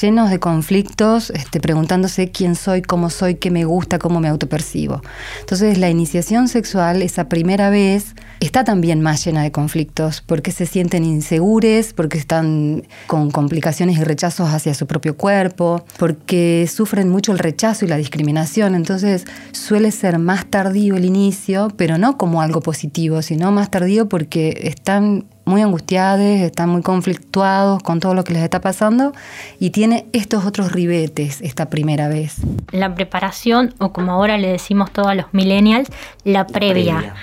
llenos 0.00 0.30
de 0.30 0.40
conflictos, 0.40 1.28
este, 1.28 1.60
preguntándose 1.60 2.30
quién 2.30 2.54
soy, 2.54 2.80
cómo 2.80 3.10
soy, 3.10 3.34
qué 3.34 3.50
me 3.50 3.66
gusta, 3.66 3.98
cómo 3.98 4.20
me 4.20 4.28
autopercibo? 4.28 5.02
Entonces 5.40 5.76
la 5.76 5.90
iniciación 5.90 6.48
sexual, 6.48 7.02
esa 7.02 7.28
primera 7.28 7.68
vez, 7.68 8.14
está 8.46 8.64
también 8.64 9.02
más 9.02 9.24
llena 9.24 9.42
de 9.42 9.52
conflictos, 9.52 10.22
porque 10.22 10.50
se 10.52 10.66
sienten 10.66 11.04
insegures, 11.04 11.92
porque 11.92 12.18
están 12.18 12.84
con 13.06 13.30
complicaciones 13.30 13.98
y 13.98 14.04
rechazos 14.04 14.48
hacia 14.48 14.74
su 14.74 14.86
propio 14.86 15.16
cuerpo, 15.16 15.84
porque 15.98 16.68
sufren 16.72 17.08
mucho 17.10 17.32
el 17.32 17.38
rechazo 17.38 17.84
y 17.84 17.88
la 17.88 17.96
discriminación. 17.96 18.74
Entonces 18.74 19.26
suele 19.52 19.90
ser 19.90 20.18
más 20.18 20.46
tardío 20.46 20.96
el 20.96 21.04
inicio, 21.04 21.68
pero 21.76 21.98
no 21.98 22.16
como 22.16 22.40
algo 22.40 22.60
positivo, 22.60 23.22
sino 23.22 23.52
más 23.52 23.70
tardío 23.70 24.08
porque 24.08 24.22
porque 24.22 24.68
están 24.68 25.24
muy 25.44 25.62
angustiados, 25.62 26.20
están 26.24 26.68
muy 26.68 26.82
conflictuados 26.82 27.82
con 27.82 27.98
todo 27.98 28.14
lo 28.14 28.22
que 28.22 28.32
les 28.32 28.42
está 28.42 28.60
pasando 28.60 29.12
y 29.58 29.70
tiene 29.70 30.06
estos 30.12 30.46
otros 30.46 30.70
ribetes 30.70 31.40
esta 31.42 31.68
primera 31.68 32.06
vez. 32.06 32.36
La 32.70 32.94
preparación, 32.94 33.74
o 33.78 33.92
como 33.92 34.12
ahora 34.12 34.38
le 34.38 34.46
decimos 34.46 34.92
todos 34.92 35.16
los 35.16 35.26
millennials, 35.32 35.88
la 36.22 36.46
previa. 36.46 37.14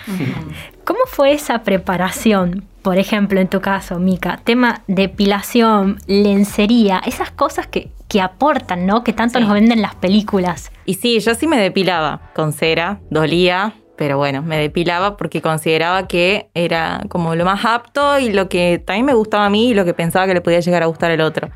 ¿Cómo 0.90 1.02
fue 1.06 1.34
esa 1.34 1.62
preparación? 1.62 2.66
Por 2.82 2.98
ejemplo, 2.98 3.40
en 3.40 3.48
tu 3.48 3.62
caso, 3.62 4.00
Mica, 4.00 4.42
tema 4.44 4.82
depilación, 4.88 6.00
lencería, 6.08 7.00
esas 7.06 7.30
cosas 7.30 7.68
que, 7.68 7.92
aportan, 8.20 8.88
¿no? 8.88 9.04
Que 9.04 9.14
tanto 9.14 9.40
nos 9.40 9.54
venden 9.54 9.84
las 9.84 9.94
películas. 9.94 10.72
Y 10.86 10.96
sí, 10.96 11.20
yo 11.20 11.36
sí 11.36 11.46
me 11.46 11.62
depilaba 11.62 12.32
con 12.34 12.54
cera, 12.54 13.02
dolía, 13.12 13.76
pero 13.98 14.18
bueno, 14.18 14.42
me 14.42 14.58
depilaba 14.58 15.16
porque 15.16 15.44
consideraba 15.44 16.08
que 16.08 16.50
era 16.56 17.04
como 17.08 17.36
lo 17.36 17.46
más 17.46 17.66
apto 17.66 18.18
y 18.18 18.34
lo 18.34 18.50
que 18.50 18.82
también 18.84 19.06
me 19.06 19.14
gustaba 19.14 19.46
a 19.46 19.50
mí 19.52 19.70
y 19.70 19.74
lo 19.76 19.86
que 19.86 19.94
pensaba 19.94 20.26
que 20.26 20.34
le 20.34 20.42
podía 20.42 20.60
llegar 20.60 20.82
a 20.82 20.88
gustar 20.88 21.12
al 21.12 21.22
otro. 21.22 21.50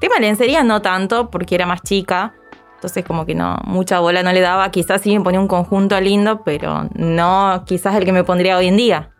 Tema 0.00 0.18
lencería 0.18 0.64
no 0.64 0.82
tanto 0.82 1.30
porque 1.30 1.54
era 1.54 1.66
más 1.66 1.82
chica, 1.82 2.34
entonces 2.80 3.04
como 3.04 3.26
que 3.26 3.34
no, 3.34 3.58
mucha 3.64 4.00
bola 4.00 4.22
no 4.22 4.32
le 4.32 4.40
daba, 4.40 4.70
quizás 4.70 5.02
sí 5.02 5.14
me 5.14 5.22
ponía 5.22 5.38
un 5.38 5.48
conjunto 5.48 6.00
lindo, 6.00 6.40
pero 6.44 6.88
no 6.94 7.62
quizás 7.66 7.94
el 7.96 8.06
que 8.06 8.12
me 8.12 8.24
pondría 8.24 8.56
hoy 8.56 8.68
en 8.68 8.78
día. 8.78 9.10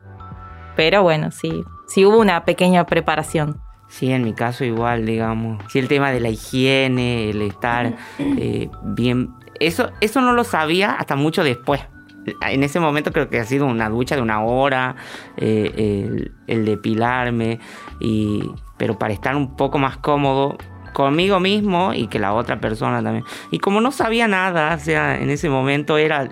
Pero 0.76 1.02
bueno, 1.02 1.31
sí, 1.31 1.62
sí 1.87 2.07
hubo 2.07 2.19
una 2.19 2.47
pequeña 2.47 2.87
preparación. 2.87 3.61
Sí, 3.87 4.11
en 4.12 4.25
mi 4.25 4.33
caso 4.33 4.64
igual, 4.64 5.05
digamos. 5.05 5.62
Sí, 5.69 5.79
el 5.79 5.88
tema 5.88 6.11
de 6.11 6.21
la 6.21 6.31
higiene, 6.31 7.29
el 7.29 7.43
estar 7.43 7.97
eh, 8.19 8.71
bien... 8.83 9.35
Eso, 9.59 9.90
eso 10.00 10.23
no 10.23 10.33
lo 10.33 10.45
sabía 10.45 10.93
hasta 10.93 11.14
mucho 11.17 11.45
después 11.45 11.83
en 12.43 12.62
ese 12.62 12.81
momento 12.81 13.12
creo 13.12 13.29
que 13.29 13.38
ha 13.38 13.45
sido 13.45 13.67
una 13.67 13.88
ducha 13.88 14.14
de 14.14 14.23
una 14.23 14.43
hora, 14.43 14.97
eh, 15.37 16.31
el, 16.47 16.64
depilarme, 16.64 17.61
y, 17.99 18.43
pero 18.76 18.99
para 18.99 19.12
estar 19.12 19.37
un 19.37 19.57
poco 19.57 19.79
más 19.79 19.97
cómodo 19.97 20.57
conmigo 20.92 21.40
mismo 21.40 21.92
y 21.94 22.06
que 22.06 22.18
la 22.18 22.32
otra 22.32 22.61
persona 22.61 23.02
también. 23.02 23.25
Y 23.50 23.59
como 23.59 23.80
no 23.80 23.92
sabía 23.92 24.28
nada, 24.28 24.75
o 24.75 24.78
sea, 24.78 25.18
en 25.18 25.30
ese 25.30 25.49
momento 25.49 25.99
era 25.99 26.28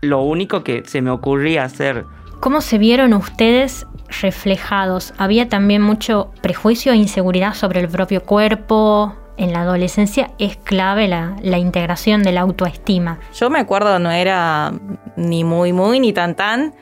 lo 0.00 0.22
único 0.22 0.62
que 0.64 0.82
se 0.86 1.00
me 1.00 1.10
ocurría 1.10 1.64
hacer. 1.64 2.04
¿Cómo 2.40 2.60
se 2.60 2.78
vieron 2.78 3.14
ustedes 3.14 3.86
reflejados? 4.20 5.14
¿Había 5.18 5.48
también 5.48 5.82
mucho 5.82 6.30
prejuicio 6.42 6.92
e 6.92 6.96
inseguridad 6.96 7.54
sobre 7.54 7.80
el 7.80 7.88
propio 7.88 8.22
cuerpo? 8.22 9.16
en 9.36 9.52
la 9.52 9.62
adolescencia 9.62 10.30
es 10.38 10.56
clave 10.56 11.08
la, 11.08 11.58
integración 11.58 12.22
de 12.22 12.32
la 12.32 12.42
autoestima. 12.42 13.18
Yo 13.34 13.50
me 13.50 13.58
acuerdo, 13.58 13.98
no 13.98 14.10
era 14.10 14.72
ni 15.16 15.44
muy, 15.44 15.72
muy, 15.72 16.00
ni 16.00 16.12
tan, 16.12 16.34
tan. 16.34 16.74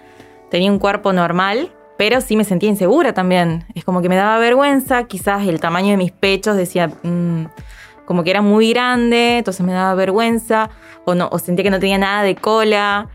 Tenía 0.50 0.70
un 0.70 0.78
cuerpo 0.78 1.12
normal, 1.12 1.72
pero 1.96 2.20
sí 2.20 2.36
me 2.36 2.44
sentía 2.44 2.68
insegura 2.68 3.12
también. 3.12 3.64
Es 3.74 3.84
como 3.84 4.02
que 4.02 4.08
me 4.08 4.16
daba 4.16 4.38
vergüenza, 4.38 5.04
quizás 5.04 5.46
el 5.46 5.60
tamaño 5.60 5.90
de 5.90 5.96
mis 5.96 6.12
pechos 6.12 6.56
decía, 6.56 6.88
mm, 7.02 7.46
como 8.04 8.24
que 8.24 8.30
era 8.30 8.42
muy 8.42 8.72
grande, 8.72 9.38
entonces 9.38 9.64
me 9.64 9.72
daba 9.72 9.94
vergüenza, 9.94 10.70
o, 11.04 11.14
no, 11.14 11.28
o 11.30 11.38
sentía 11.38 11.64
que 11.64 11.70
no 11.70 11.80
tenía 11.80 11.98
nada 11.98 12.22
de 12.22 12.34
cola. 12.34 13.08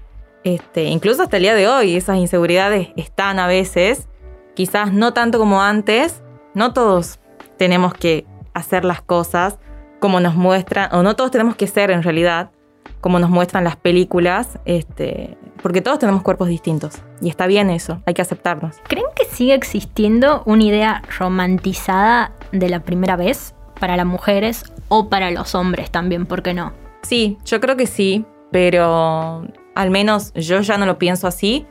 Este, 0.43 0.85
incluso 0.85 1.23
hasta 1.23 1.37
el 1.37 1.43
día 1.43 1.55
de 1.55 1.67
hoy 1.67 1.97
esas 1.97 2.17
inseguridades 2.17 2.89
están 2.95 3.39
a 3.39 3.47
veces, 3.47 4.07
quizás 4.55 4.93
no 4.93 5.13
tanto 5.13 5.39
como 5.39 5.61
antes, 5.61 6.23
no 6.53 6.73
todos 6.73 7.19
tenemos 7.57 7.93
que 7.93 8.25
hacer 8.53 8.85
las 8.85 9.01
cosas 9.01 9.59
como 9.99 10.19
nos 10.19 10.35
muestran, 10.35 10.93
o 10.93 11.03
no 11.03 11.15
todos 11.15 11.31
tenemos 11.31 11.55
que 11.55 11.67
ser 11.67 11.91
en 11.91 12.03
realidad, 12.03 12.51
como 13.01 13.19
nos 13.19 13.29
muestran 13.29 13.63
las 13.63 13.75
películas, 13.75 14.59
este, 14.65 15.37
porque 15.61 15.81
todos 15.81 15.99
tenemos 15.99 16.23
cuerpos 16.23 16.47
distintos. 16.47 17.01
Y 17.21 17.29
está 17.29 17.47
bien 17.47 17.69
eso, 17.69 18.01
hay 18.05 18.13
que 18.13 18.21
aceptarnos. 18.21 18.77
¿Creen 18.87 19.07
que 19.15 19.25
sigue 19.25 19.53
existiendo 19.53 20.43
una 20.45 20.63
idea 20.63 21.01
romantizada 21.17 22.31
de 22.51 22.69
la 22.69 22.81
primera 22.81 23.15
vez 23.15 23.53
para 23.79 23.97
las 23.97 24.05
mujeres 24.05 24.63
o 24.87 25.09
para 25.09 25.31
los 25.31 25.55
hombres 25.55 25.91
también? 25.91 26.25
¿Por 26.25 26.43
qué 26.43 26.53
no? 26.53 26.73
Sí, 27.03 27.37
yo 27.45 27.59
creo 27.59 27.77
que 27.77 27.87
sí, 27.87 28.25
pero 28.51 29.45
al 29.75 29.89
menos 29.91 30.33
yo 30.33 30.61
ya 30.61 30.77
no 30.77 30.85
lo 30.85 30.97
pienso 30.97 31.27
así, 31.27 31.65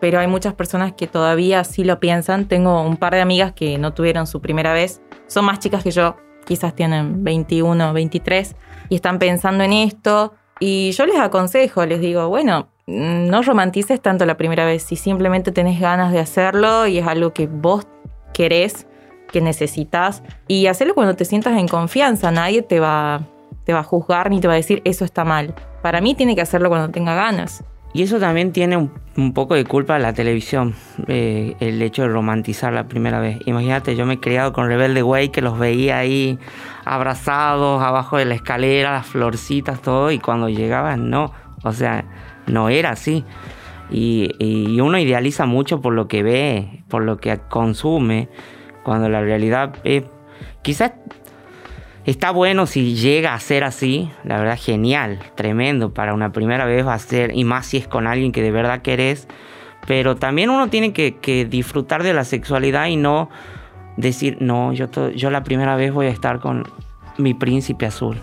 pero 0.00 0.20
hay 0.20 0.26
muchas 0.26 0.54
personas 0.54 0.92
que 0.92 1.06
todavía 1.06 1.64
sí 1.64 1.84
lo 1.84 1.98
piensan. 2.00 2.46
Tengo 2.46 2.82
un 2.82 2.96
par 2.96 3.14
de 3.14 3.20
amigas 3.20 3.52
que 3.52 3.78
no 3.78 3.94
tuvieron 3.94 4.26
su 4.26 4.40
primera 4.40 4.72
vez 4.72 5.00
son 5.28 5.44
más 5.44 5.60
chicas 5.60 5.84
que 5.84 5.92
yo, 5.92 6.16
quizás 6.44 6.74
tienen 6.74 7.22
21, 7.22 7.92
23, 7.92 8.56
y 8.88 8.96
están 8.96 9.18
pensando 9.18 9.62
en 9.62 9.72
esto. 9.72 10.34
Y 10.58 10.90
yo 10.92 11.06
les 11.06 11.18
aconsejo, 11.18 11.86
les 11.86 12.00
digo, 12.00 12.28
bueno, 12.28 12.68
no 12.88 13.42
romantices 13.42 14.00
tanto 14.00 14.24
la 14.24 14.38
primera 14.38 14.64
vez, 14.64 14.82
si 14.82 14.96
simplemente 14.96 15.52
tenés 15.52 15.78
ganas 15.78 16.10
de 16.10 16.20
hacerlo 16.20 16.86
y 16.86 16.96
es 16.96 17.06
algo 17.06 17.34
que 17.34 17.46
vos 17.46 17.86
querés, 18.32 18.86
que 19.30 19.42
necesitas, 19.42 20.22
y 20.46 20.68
hacerlo 20.68 20.94
cuando 20.94 21.14
te 21.14 21.26
sientas 21.26 21.58
en 21.58 21.68
confianza, 21.68 22.30
nadie 22.30 22.62
te 22.62 22.80
va, 22.80 23.26
te 23.64 23.74
va 23.74 23.80
a 23.80 23.84
juzgar 23.84 24.30
ni 24.30 24.40
te 24.40 24.48
va 24.48 24.54
a 24.54 24.56
decir 24.56 24.80
eso 24.86 25.04
está 25.04 25.24
mal. 25.24 25.54
Para 25.82 26.00
mí 26.00 26.14
tiene 26.14 26.34
que 26.34 26.40
hacerlo 26.40 26.70
cuando 26.70 26.88
tenga 26.88 27.14
ganas. 27.14 27.62
Y 27.92 28.02
eso 28.02 28.18
también 28.18 28.52
tiene 28.52 28.76
un, 29.16 29.32
poco 29.34 29.54
de 29.54 29.64
culpa 29.64 29.98
la 29.98 30.14
televisión, 30.14 30.74
eh, 31.08 31.56
el 31.60 31.80
hecho 31.82 32.02
de 32.02 32.08
romantizar 32.08 32.72
la 32.72 32.86
primera 32.88 33.18
vez. 33.20 33.38
Imagínate, 33.44 33.96
yo 33.96 34.06
me 34.06 34.14
he 34.14 34.20
criado 34.20 34.52
con 34.54 34.66
Rebelde 34.66 35.02
Way, 35.02 35.28
que 35.28 35.42
los 35.42 35.58
veía 35.58 35.98
ahí 35.98 36.38
abrazados 36.84 37.82
abajo 37.82 38.16
de 38.16 38.24
la 38.24 38.34
escalera, 38.34 38.92
las 38.92 39.06
florcitas, 39.06 39.82
todo, 39.82 40.10
y 40.10 40.18
cuando 40.18 40.48
llegaban, 40.48 41.10
no. 41.10 41.32
O 41.64 41.72
sea, 41.72 42.04
no 42.48 42.68
era 42.68 42.90
así. 42.90 43.24
Y, 43.90 44.78
uno 44.80 44.98
idealiza 44.98 45.46
mucho 45.46 45.80
por 45.80 45.94
lo 45.94 46.08
que 46.08 46.22
ve, 46.22 46.82
por 46.88 47.02
lo 47.02 47.18
que 47.18 47.38
consume, 47.48 48.28
cuando 48.82 49.08
la 49.08 49.20
realidad 49.20 49.74
es... 49.84 50.04
Quizás 50.62 50.92
Está 52.08 52.30
bueno 52.30 52.64
si 52.64 52.94
llega 52.94 53.34
a 53.34 53.38
ser 53.38 53.64
así, 53.64 54.10
la 54.24 54.38
verdad 54.38 54.58
genial, 54.58 55.18
tremendo, 55.34 55.92
para 55.92 56.14
una 56.14 56.32
primera 56.32 56.64
vez 56.64 56.86
va 56.86 56.94
a 56.94 56.98
ser, 56.98 57.36
y 57.36 57.44
más 57.44 57.66
si 57.66 57.76
es 57.76 57.86
con 57.86 58.06
alguien 58.06 58.32
que 58.32 58.40
de 58.40 58.50
verdad 58.50 58.80
querés, 58.80 59.28
pero 59.86 60.16
también 60.16 60.48
uno 60.48 60.68
tiene 60.68 60.94
que, 60.94 61.46
disfrutar 61.50 62.02
de 62.02 62.14
la 62.14 62.24
sexualidad 62.24 62.86
y 62.86 62.96
no 62.96 63.28
decir, 63.98 64.38
no, 64.40 64.72
yo, 64.72 64.88
yo 65.10 65.30
la 65.30 65.44
primera 65.44 65.76
vez 65.76 65.92
voy 65.92 66.06
a 66.06 66.10
estar 66.10 66.40
con 66.40 66.64
mi 67.18 67.34
príncipe 67.34 67.84
azul. 67.84 68.16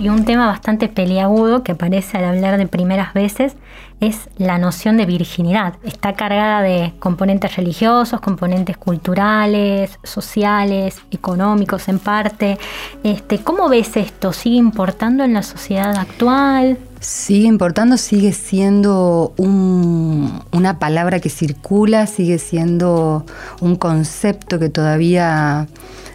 Y 0.00 0.10
un 0.10 0.24
tema 0.24 0.46
bastante 0.46 0.86
peliagudo 0.86 1.64
que 1.64 1.72
aparece 1.72 2.18
al 2.18 2.24
hablar 2.24 2.56
de 2.56 2.68
primeras 2.68 3.14
veces 3.14 3.54
es 3.98 4.28
la 4.38 4.56
noción 4.56 4.96
de 4.96 5.06
virginidad. 5.06 5.74
Está 5.82 6.12
cargada 6.12 6.62
de 6.62 6.92
componentes 7.00 7.56
religiosos, 7.56 8.20
componentes 8.20 8.76
culturales, 8.76 9.98
sociales, 10.04 10.98
económicos 11.10 11.88
en 11.88 11.98
parte. 11.98 12.58
Este, 13.02 13.38
¿Cómo 13.38 13.68
ves 13.68 13.96
esto? 13.96 14.32
¿Sigue 14.32 14.54
importando 14.56 15.24
en 15.24 15.34
la 15.34 15.42
sociedad 15.42 15.96
actual? 15.96 16.78
Sigue 17.00 17.48
importando, 17.48 17.96
sigue 17.96 18.32
siendo 18.32 19.34
una 19.36 20.78
palabra 20.78 21.18
que 21.18 21.28
circula, 21.28 22.06
sigue 22.06 22.38
siendo 22.38 23.26
un 23.60 23.74
concepto 23.74 24.60
que 24.60 24.68
todavía 24.68 25.66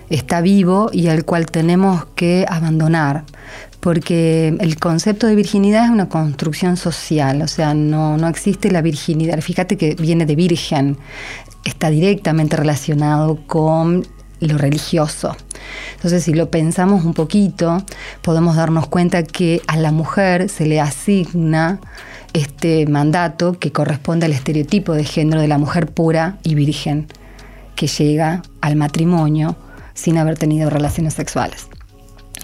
está 0.10 0.42
vivo 0.42 0.90
y 0.94 1.08
al 1.08 1.26
cual 1.26 1.48
tenemos 1.48 2.06
que 2.16 2.46
abandonar 2.48 3.24
porque 3.84 4.56
el 4.62 4.80
concepto 4.80 5.28
de 5.28 5.36
virginidad 5.36 5.84
es 5.84 5.92
una 5.92 6.08
construcción 6.08 6.78
social, 6.78 7.42
o 7.42 7.50
sea, 7.50 7.74
no, 7.74 8.16
no 8.16 8.30
existe 8.30 8.72
la 8.72 8.82
virginidad. 8.82 9.42
Fíjate 9.42 9.76
que 9.76 9.96
viene 9.96 10.26
de 10.26 10.38
virgen, 10.38 10.98
está 11.66 11.90
directamente 11.90 12.56
relacionado 12.56 13.46
con 13.46 14.08
lo 14.40 14.58
religioso. 14.58 15.36
Entonces, 15.96 16.24
si 16.24 16.34
lo 16.34 16.50
pensamos 16.50 17.04
un 17.04 17.14
poquito, 17.14 17.84
podemos 18.22 18.56
darnos 18.56 18.88
cuenta 18.88 19.24
que 19.24 19.62
a 19.68 19.76
la 19.76 19.92
mujer 19.92 20.48
se 20.48 20.66
le 20.66 20.80
asigna 20.80 21.82
este 22.32 22.88
mandato 22.88 23.60
que 23.60 23.74
corresponde 23.74 24.28
al 24.28 24.32
estereotipo 24.32 24.94
de 24.94 25.04
género 25.04 25.42
de 25.42 25.50
la 25.50 25.58
mujer 25.58 25.88
pura 25.88 26.38
y 26.44 26.56
virgen, 26.56 27.08
que 27.76 27.88
llega 27.88 28.44
al 28.62 28.78
matrimonio 28.78 29.58
sin 29.94 30.18
haber 30.18 30.38
tenido 30.38 30.70
relaciones 30.70 31.16
sexuales. 31.16 31.68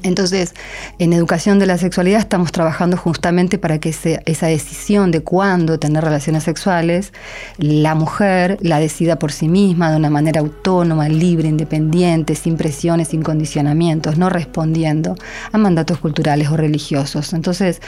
Entonces, 0.03 0.53
en 0.97 1.13
educación 1.13 1.59
de 1.59 1.65
la 1.65 1.77
sexualidad 1.77 2.19
estamos 2.19 2.51
trabajando 2.51 2.95
justamente 2.95 3.57
para 3.57 3.79
que 3.79 3.89
esa 3.89 4.47
decisión 4.47 5.11
de 5.11 5.21
cuándo 5.21 5.77
tener 5.77 6.03
relaciones 6.03 6.43
sexuales, 6.43 7.11
la 7.57 7.95
mujer 7.95 8.57
la 8.61 8.79
decida 8.79 9.19
por 9.19 9.31
sí 9.31 9.47
misma 9.47 9.91
de 9.91 9.97
una 9.97 10.09
manera 10.09 10.39
autónoma, 10.39 11.09
libre, 11.09 11.49
independiente, 11.49 12.35
sin 12.35 12.55
presiones, 12.55 13.09
sin 13.09 13.21
condicionamientos, 13.23 14.17
no 14.17 14.29
respondiendo 14.29 15.15
a 15.51 15.57
mandatos 15.57 15.99
culturales 15.99 16.49
o 16.49 16.57
religiosos. 16.57 17.33
Entonces, 17.33 17.81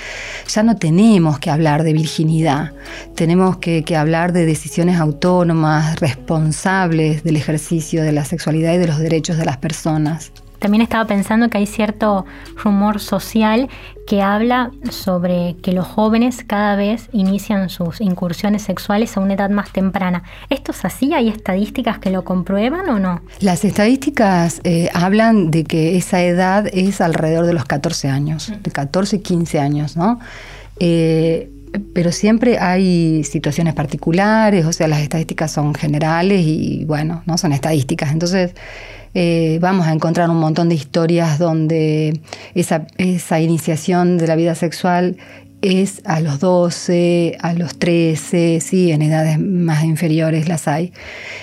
ya 0.48 0.64
no 0.64 0.76
tenemos 0.76 1.40
que 1.40 1.50
hablar 1.50 1.84
de 1.84 1.94
virginidad, 1.94 2.74
tenemos 3.16 3.58
que, 3.58 3.84
que 3.84 3.96
hablar 3.96 4.34
de 4.34 4.46
decisiones 4.46 5.00
autónomas, 5.00 6.00
responsables 6.00 7.24
del 7.24 7.38
ejercicio 7.38 8.04
de 8.04 8.12
la 8.12 8.26
sexualidad 8.26 8.74
y 8.74 8.78
de 8.78 8.88
los 8.88 9.00
derechos 9.00 9.38
de 9.38 9.46
las 9.46 9.58
personas. 9.58 10.32
También 10.62 10.84
estaba 10.84 11.06
pensando 11.06 11.50
que 11.50 11.58
hay 11.58 11.66
cierto 11.66 12.24
rumor 12.56 13.00
social 13.00 13.68
que 14.06 14.22
habla 14.22 14.70
sobre 14.92 15.56
que 15.64 15.72
los 15.72 15.88
jóvenes 15.88 16.44
cada 16.46 16.76
vez 16.76 17.10
inician 17.14 17.70
sus 17.70 18.00
incursiones 18.00 18.62
sexuales 18.62 19.18
a 19.18 19.22
una 19.22 19.34
edad 19.34 19.50
más 19.50 19.74
temprana. 19.74 20.22
¿Esto 20.52 20.72
es 20.72 20.86
así? 20.86 21.16
¿Hay 21.16 21.30
estadísticas 21.30 21.98
que 21.98 22.12
lo 22.12 22.24
comprueban 22.24 22.88
o 22.90 23.00
no? 23.00 23.22
Las 23.40 23.66
estadísticas 23.66 24.62
eh, 24.64 24.92
hablan 24.94 25.50
de 25.50 25.64
que 25.64 25.98
esa 25.98 26.22
edad 26.22 26.68
es 26.72 27.02
alrededor 27.02 27.48
de 27.48 27.54
los 27.54 27.66
14 27.66 28.10
años, 28.10 28.54
de 28.62 28.70
14, 28.70 29.20
15 29.20 29.60
años, 29.60 29.98
¿no? 29.98 30.20
Eh, 30.80 31.50
pero 31.96 32.12
siempre 32.12 32.60
hay 32.60 33.24
situaciones 33.24 33.74
particulares, 33.74 34.66
o 34.66 34.74
sea, 34.74 34.88
las 34.88 35.00
estadísticas 35.00 35.52
son 35.52 35.74
generales 35.74 36.44
y 36.46 36.86
bueno, 36.86 37.24
no 37.26 37.40
son 37.40 37.52
estadísticas. 37.52 38.12
Entonces, 38.12 38.54
eh, 39.14 39.60
vamos 39.62 39.88
a 39.88 39.94
encontrar 39.94 40.30
un 40.30 40.40
montón 40.40 40.70
de 40.70 40.76
historias 40.76 41.38
donde 41.40 42.22
esa, 42.56 42.88
esa 42.98 43.40
iniciación 43.40 44.18
de 44.18 44.28
la 44.28 44.36
vida 44.36 44.56
sexual 44.56 45.18
es 45.62 46.02
a 46.06 46.20
los 46.20 46.40
12, 46.40 47.38
a 47.40 47.54
los 47.54 47.78
13, 47.78 48.60
sí, 48.62 48.92
en 48.92 49.02
edades 49.02 49.40
más 49.40 49.84
inferiores 49.84 50.48
las 50.48 50.68
hay. 50.68 50.92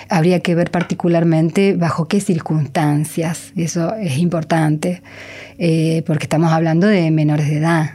Habría 0.09 0.41
que 0.41 0.55
ver 0.55 0.71
particularmente 0.71 1.75
bajo 1.75 2.07
qué 2.07 2.19
circunstancias, 2.19 3.53
eso 3.55 3.95
es 3.95 4.17
importante, 4.17 5.01
eh, 5.57 6.03
porque 6.05 6.25
estamos 6.25 6.51
hablando 6.51 6.87
de 6.87 7.11
menores 7.11 7.49
de 7.49 7.57
edad. 7.57 7.91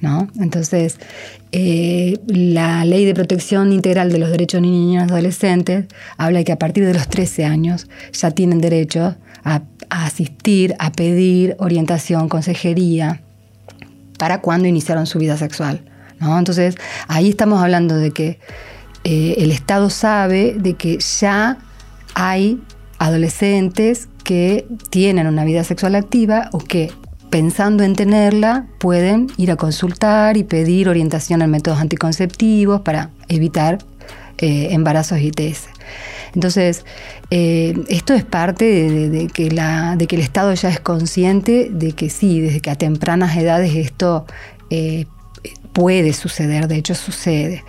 ¿No? 0.00 0.26
Entonces, 0.40 0.98
eh, 1.54 2.18
la 2.26 2.86
Ley 2.86 3.04
de 3.04 3.14
Protección 3.14 3.72
Integral 3.72 4.10
de 4.10 4.18
los 4.18 4.30
Derechos 4.30 4.62
de 4.62 4.68
Niños 4.68 5.04
y 5.06 5.12
Adolescentes 5.12 5.84
habla 6.16 6.38
de 6.38 6.44
que 6.46 6.52
a 6.52 6.58
partir 6.58 6.86
de 6.86 6.94
los 6.94 7.08
13 7.08 7.44
años 7.44 7.88
ya 8.12 8.30
tienen 8.30 8.62
derecho 8.62 9.16
a, 9.44 9.62
asistir, 9.90 10.74
a 10.78 10.92
pedir 10.92 11.54
orientación, 11.58 12.30
consejería, 12.30 13.20
para 14.18 14.40
cuando 14.40 14.66
iniciaron 14.66 15.06
su 15.06 15.18
vida 15.18 15.36
sexual. 15.36 15.82
Entonces, 16.20 16.76
ahí 17.08 17.28
estamos 17.28 17.62
hablando 17.62 17.96
de 17.96 18.12
que 18.12 18.38
eh, 19.04 19.34
el 19.38 19.50
Estado 19.50 19.90
sabe 19.90 20.54
de 20.58 20.74
que 20.74 20.98
ya 20.98 21.58
hay 22.14 22.62
adolescentes 22.98 24.08
que 24.24 24.66
tienen 24.88 25.26
una 25.26 25.44
vida 25.44 25.64
sexual 25.64 25.96
activa 25.96 26.48
o 26.52 26.58
que 26.58 26.92
pensando 27.32 27.82
en 27.82 27.96
tenerla, 27.96 28.66
pueden 28.76 29.28
ir 29.38 29.50
a 29.50 29.56
consultar 29.56 30.36
y 30.36 30.44
pedir 30.44 30.90
orientación 30.90 31.40
en 31.40 31.50
métodos 31.50 31.80
anticonceptivos 31.80 32.82
para 32.82 33.08
evitar 33.26 33.78
eh, 34.36 34.68
embarazos 34.72 35.18
ITS. 35.18 35.68
Entonces, 36.34 36.84
eh, 37.30 37.74
esto 37.88 38.12
es 38.12 38.24
parte 38.24 38.66
de, 39.08 39.28
que 39.28 39.46
el 39.46 40.20
Estado 40.20 40.52
ya 40.52 40.68
es 40.68 40.78
consciente 40.78 41.70
de 41.70 41.92
que 41.92 42.10
sí, 42.10 42.42
desde 42.42 42.60
que 42.60 42.68
a 42.68 42.74
tempranas 42.74 43.34
edades 43.34 43.74
esto 43.76 44.26
eh, 44.68 45.06
puede 45.72 46.12
suceder, 46.12 46.68
de 46.68 46.76
hecho 46.76 46.94
sucede. 46.94 47.64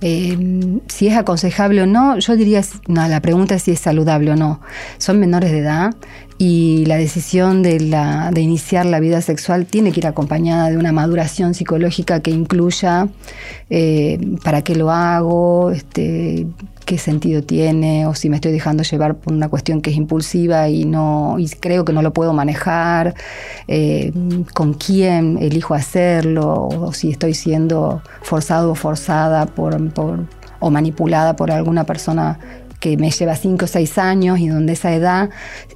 si 0.00 1.06
es 1.06 1.16
aconsejable 1.16 1.82
o 1.82 1.86
no, 1.86 2.18
yo 2.18 2.34
diría, 2.34 2.62
no, 2.88 3.06
la 3.06 3.20
pregunta 3.20 3.54
es 3.54 3.62
si 3.62 3.70
es 3.70 3.78
saludable 3.78 4.32
o 4.32 4.36
no. 4.36 4.60
Son 4.98 5.20
menores 5.20 5.52
de 5.52 5.58
edad, 5.58 5.94
y 6.36 6.84
la 6.86 6.96
decisión 6.96 7.62
de, 7.62 7.78
la, 7.78 8.30
de, 8.32 8.40
iniciar 8.40 8.86
la 8.86 8.98
vida 8.98 9.20
sexual 9.20 9.66
tiene 9.66 9.92
que 9.92 10.00
ir 10.00 10.06
acompañada 10.06 10.70
de 10.70 10.76
una 10.76 10.90
maduración 10.90 11.54
psicológica 11.54 12.20
que 12.20 12.32
incluya 12.32 13.08
eh, 13.70 14.18
para 14.42 14.62
qué 14.62 14.74
lo 14.74 14.90
hago, 14.90 15.70
este, 15.70 16.46
qué 16.84 16.98
sentido 16.98 17.42
tiene, 17.42 18.06
o 18.06 18.14
si 18.14 18.28
me 18.30 18.36
estoy 18.36 18.50
dejando 18.50 18.82
llevar 18.82 19.14
por 19.14 19.32
una 19.32 19.48
cuestión 19.48 19.80
que 19.80 19.90
es 19.90 19.96
impulsiva 19.96 20.68
y 20.68 20.84
no 20.84 21.36
y 21.38 21.48
creo 21.48 21.84
que 21.84 21.92
no 21.92 22.02
lo 22.02 22.12
puedo 22.12 22.32
manejar, 22.32 23.14
eh, 23.68 24.12
con 24.54 24.74
quién 24.74 25.38
elijo 25.40 25.74
hacerlo, 25.74 26.68
o 26.68 26.92
si 26.92 27.10
estoy 27.10 27.34
siendo 27.34 28.02
forzado 28.22 28.72
o 28.72 28.74
forzada 28.74 29.46
por, 29.46 29.92
por 29.92 30.26
o 30.60 30.70
manipulada 30.70 31.36
por 31.36 31.50
alguna 31.50 31.84
persona 31.84 32.38
que 32.84 32.98
me 32.98 33.10
lleva 33.10 33.34
5 33.34 33.64
o 33.64 33.66
6 33.66 33.96
años 33.96 34.38
y 34.38 34.48
donde 34.48 34.74
esa 34.74 34.94
edad 34.94 35.30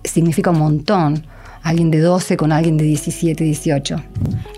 significa 0.05 0.51
un 0.51 0.59
montón. 0.59 1.27
Alguien 1.63 1.91
de 1.91 2.01
12 2.01 2.37
con 2.37 2.53
alguien 2.53 2.77
de 2.77 2.85
17, 2.85 3.45
18. 3.45 4.03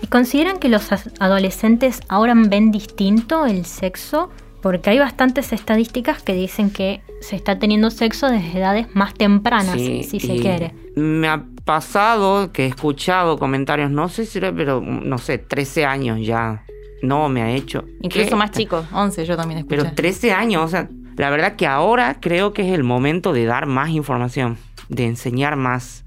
¿Y 0.01 0.07
consideran 0.07 0.59
que 0.59 0.67
los 0.67 0.89
adolescentes 1.19 2.01
ahora 2.09 2.33
ven 2.35 2.71
distinto 2.71 3.45
el 3.45 3.65
sexo 3.65 4.29
porque 4.61 4.89
hay 4.89 4.99
bastantes 4.99 5.53
estadísticas 5.53 6.21
que 6.21 6.33
dicen 6.33 6.71
que 6.71 6.99
se 7.21 7.37
está 7.37 7.57
teniendo 7.57 7.89
sexo 7.89 8.27
desde 8.27 8.59
edades 8.59 8.87
más 8.93 9.13
tempranas, 9.13 9.75
Sí, 9.75 10.03
si 10.03 10.19
se 10.19 10.35
quiere. 10.35 10.73
Me 10.97 11.29
ha 11.29 11.45
pasado 11.63 12.51
que 12.51 12.65
he 12.65 12.67
escuchado 12.67 13.39
comentarios, 13.39 13.89
no 13.89 14.09
sé 14.09 14.25
si 14.25 14.39
era, 14.39 14.53
pero 14.53 14.81
no 14.81 15.17
sé, 15.19 15.37
13 15.37 15.85
años 15.85 16.19
ya. 16.21 16.65
No 17.01 17.29
me 17.29 17.41
ha 17.41 17.49
hecho. 17.49 17.85
Incluso 18.01 18.29
¿Qué? 18.29 18.35
más 18.35 18.51
chicos, 18.51 18.85
11 18.91 19.25
yo 19.25 19.37
también 19.37 19.59
escuché. 19.59 19.77
Pero 19.77 19.95
13 19.95 20.33
años, 20.33 20.65
o 20.65 20.67
sea, 20.67 20.87
la 21.21 21.29
verdad 21.29 21.55
que 21.55 21.67
ahora 21.67 22.17
creo 22.19 22.51
que 22.51 22.67
es 22.67 22.73
el 22.73 22.83
momento 22.83 23.31
de 23.31 23.45
dar 23.45 23.67
más 23.67 23.91
información, 23.91 24.57
de 24.89 25.05
enseñar 25.05 25.55
más, 25.55 26.03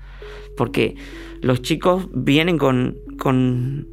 porque 0.56 0.96
los 1.40 1.62
chicos 1.62 2.08
vienen 2.12 2.58
con, 2.58 2.96
con 3.16 3.86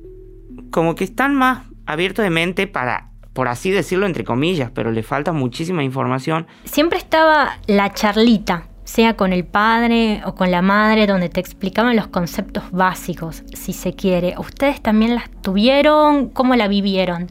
como 0.72 0.96
que 0.96 1.04
están 1.04 1.36
más 1.36 1.68
abiertos 1.86 2.24
de 2.24 2.32
mente 2.32 2.66
para, 2.66 3.12
por 3.34 3.50
así 3.50 3.70
decirlo, 3.70 4.08
entre 4.08 4.24
comillas, 4.24 4.72
pero 4.74 4.92
le 4.92 5.04
falta 5.04 5.32
muchísima 5.32 5.84
información. 5.84 6.48
Siempre 6.64 6.98
estaba 6.98 7.60
la 7.68 7.94
charlita, 7.94 8.70
sea 8.84 9.16
con 9.16 9.32
el 9.32 9.46
padre 9.46 10.24
o 10.26 10.34
con 10.34 10.50
la 10.50 10.64
madre, 10.64 11.06
donde 11.06 11.30
te 11.30 11.40
explicaban 11.40 11.96
los 11.96 12.08
conceptos 12.08 12.72
básicos, 12.72 13.44
si 13.54 13.74
se 13.74 13.94
quiere. 13.94 14.34
¿Ustedes 14.40 14.82
también 14.82 15.14
las 15.14 15.30
tuvieron? 15.44 16.30
¿Cómo 16.30 16.56
la 16.56 16.68
vivieron? 16.68 17.28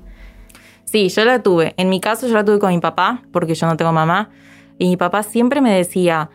Sí, 0.91 1.09
yo 1.09 1.25
la 1.25 1.41
tuve. 1.41 1.73
En 1.77 1.89
mi 1.89 2.01
caso 2.01 2.27
yo 2.27 2.35
la 2.35 2.45
tuve 2.45 2.59
con 2.59 2.71
mi 2.71 2.81
papá, 2.81 3.23
porque 3.31 3.55
yo 3.55 3.69
no 3.69 3.77
tengo 3.77 3.93
mamá. 3.93 4.31
Y 4.77 4.89
mi 4.89 4.97
papá 4.97 5.23
siempre 5.23 5.61
me 5.61 5.73
decía, 5.73 6.31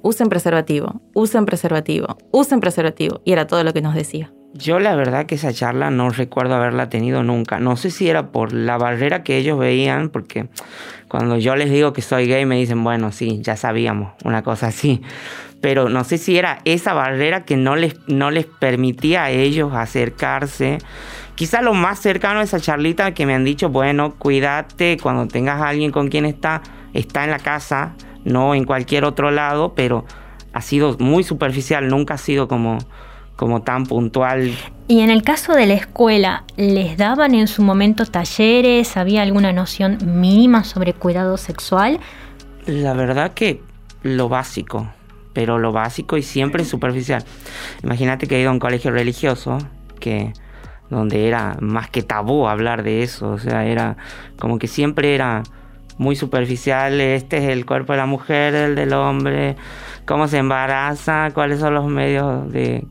usen 0.00 0.28
preservativo, 0.28 1.00
usen 1.12 1.44
preservativo, 1.44 2.16
usen 2.30 2.60
preservativo. 2.60 3.20
Y 3.24 3.32
era 3.32 3.48
todo 3.48 3.64
lo 3.64 3.72
que 3.72 3.82
nos 3.82 3.96
decía. 3.96 4.32
Yo 4.54 4.78
la 4.78 4.94
verdad 4.94 5.26
que 5.26 5.34
esa 5.34 5.52
charla 5.52 5.90
no 5.90 6.10
recuerdo 6.10 6.54
haberla 6.54 6.88
tenido 6.88 7.24
nunca. 7.24 7.58
No 7.58 7.76
sé 7.76 7.90
si 7.90 8.08
era 8.08 8.30
por 8.30 8.52
la 8.52 8.78
barrera 8.78 9.24
que 9.24 9.38
ellos 9.38 9.58
veían, 9.58 10.10
porque 10.10 10.46
cuando 11.08 11.36
yo 11.36 11.56
les 11.56 11.68
digo 11.68 11.92
que 11.92 12.00
soy 12.00 12.28
gay 12.28 12.46
me 12.46 12.56
dicen, 12.56 12.84
bueno, 12.84 13.10
sí, 13.10 13.40
ya 13.42 13.56
sabíamos, 13.56 14.12
una 14.24 14.42
cosa 14.42 14.68
así. 14.68 15.02
Pero 15.60 15.88
no 15.88 16.04
sé 16.04 16.18
si 16.18 16.38
era 16.38 16.60
esa 16.64 16.94
barrera 16.94 17.44
que 17.44 17.56
no 17.56 17.74
les, 17.74 17.96
no 18.06 18.30
les 18.30 18.46
permitía 18.46 19.24
a 19.24 19.30
ellos 19.30 19.72
acercarse. 19.74 20.78
Quizá 21.36 21.60
lo 21.60 21.74
más 21.74 22.00
cercano 22.00 22.40
a 22.40 22.42
esa 22.42 22.58
charlita 22.58 23.12
que 23.12 23.26
me 23.26 23.34
han 23.34 23.44
dicho, 23.44 23.68
bueno, 23.68 24.14
cuídate 24.14 24.96
cuando 24.96 25.28
tengas 25.28 25.60
a 25.60 25.68
alguien 25.68 25.92
con 25.92 26.08
quien 26.08 26.24
está, 26.24 26.62
está 26.94 27.24
en 27.24 27.30
la 27.30 27.38
casa, 27.38 27.94
no 28.24 28.54
en 28.54 28.64
cualquier 28.64 29.04
otro 29.04 29.30
lado, 29.30 29.74
pero 29.74 30.06
ha 30.54 30.62
sido 30.62 30.96
muy 30.98 31.24
superficial, 31.24 31.88
nunca 31.88 32.14
ha 32.14 32.18
sido 32.18 32.48
como, 32.48 32.78
como 33.36 33.60
tan 33.60 33.84
puntual. 33.84 34.50
Y 34.88 35.00
en 35.00 35.10
el 35.10 35.22
caso 35.22 35.52
de 35.52 35.66
la 35.66 35.74
escuela, 35.74 36.44
¿les 36.56 36.96
daban 36.96 37.34
en 37.34 37.48
su 37.48 37.62
momento 37.62 38.06
talleres? 38.06 38.96
¿Había 38.96 39.20
alguna 39.20 39.52
noción 39.52 39.98
mínima 40.06 40.64
sobre 40.64 40.94
cuidado 40.94 41.36
sexual? 41.36 42.00
La 42.64 42.94
verdad 42.94 43.34
que 43.34 43.60
lo 44.02 44.30
básico, 44.30 44.88
pero 45.34 45.58
lo 45.58 45.70
básico 45.72 46.16
y 46.16 46.22
siempre 46.22 46.64
superficial. 46.64 47.22
Imagínate 47.82 48.26
que 48.26 48.38
he 48.38 48.40
ido 48.40 48.48
a 48.48 48.52
un 48.54 48.58
colegio 48.58 48.90
religioso 48.90 49.58
que 50.00 50.32
donde 50.90 51.28
era 51.28 51.56
más 51.60 51.90
que 51.90 52.02
tabú 52.02 52.46
hablar 52.46 52.82
de 52.82 53.02
eso, 53.02 53.30
o 53.30 53.38
sea, 53.38 53.66
era 53.66 53.96
como 54.38 54.58
que 54.58 54.68
siempre 54.68 55.14
era 55.14 55.42
muy 55.98 56.16
superficial, 56.16 57.00
este 57.00 57.38
es 57.38 57.44
el 57.44 57.64
cuerpo 57.64 57.92
de 57.92 57.98
la 57.98 58.06
mujer, 58.06 58.54
el 58.54 58.74
del 58.74 58.92
hombre, 58.92 59.56
cómo 60.04 60.28
se 60.28 60.38
embaraza, 60.38 61.30
cuáles 61.32 61.60
son 61.60 61.74
los 61.74 61.86
medios 61.86 62.50
de 62.52 62.84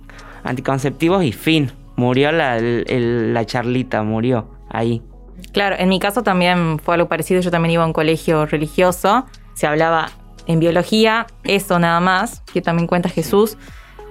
anticonceptivos 0.43 1.23
y 1.23 1.31
fin, 1.31 1.71
murió 1.95 2.31
la, 2.31 3.45
charlita, 3.45 4.03
murió 4.03 4.47
ahí. 4.69 5.01
Claro, 5.51 5.75
en 5.77 5.89
mi 5.89 5.99
caso 5.99 6.23
también 6.23 6.79
fue 6.79 6.95
algo 6.95 7.07
parecido. 7.07 7.41
Yo 7.41 7.51
también 7.51 7.71
iba 7.71 7.83
a 7.83 7.87
un 7.87 7.93
colegio 7.93 8.45
religioso. 8.45 9.25
Se 9.53 9.67
hablaba 9.67 10.09
en 10.47 10.59
biología, 10.59 11.27
eso 11.43 11.79
nada 11.79 11.99
más, 11.99 12.41
que 12.53 12.61
también 12.61 12.87
cuenta 12.87 13.09
Jesús. 13.09 13.57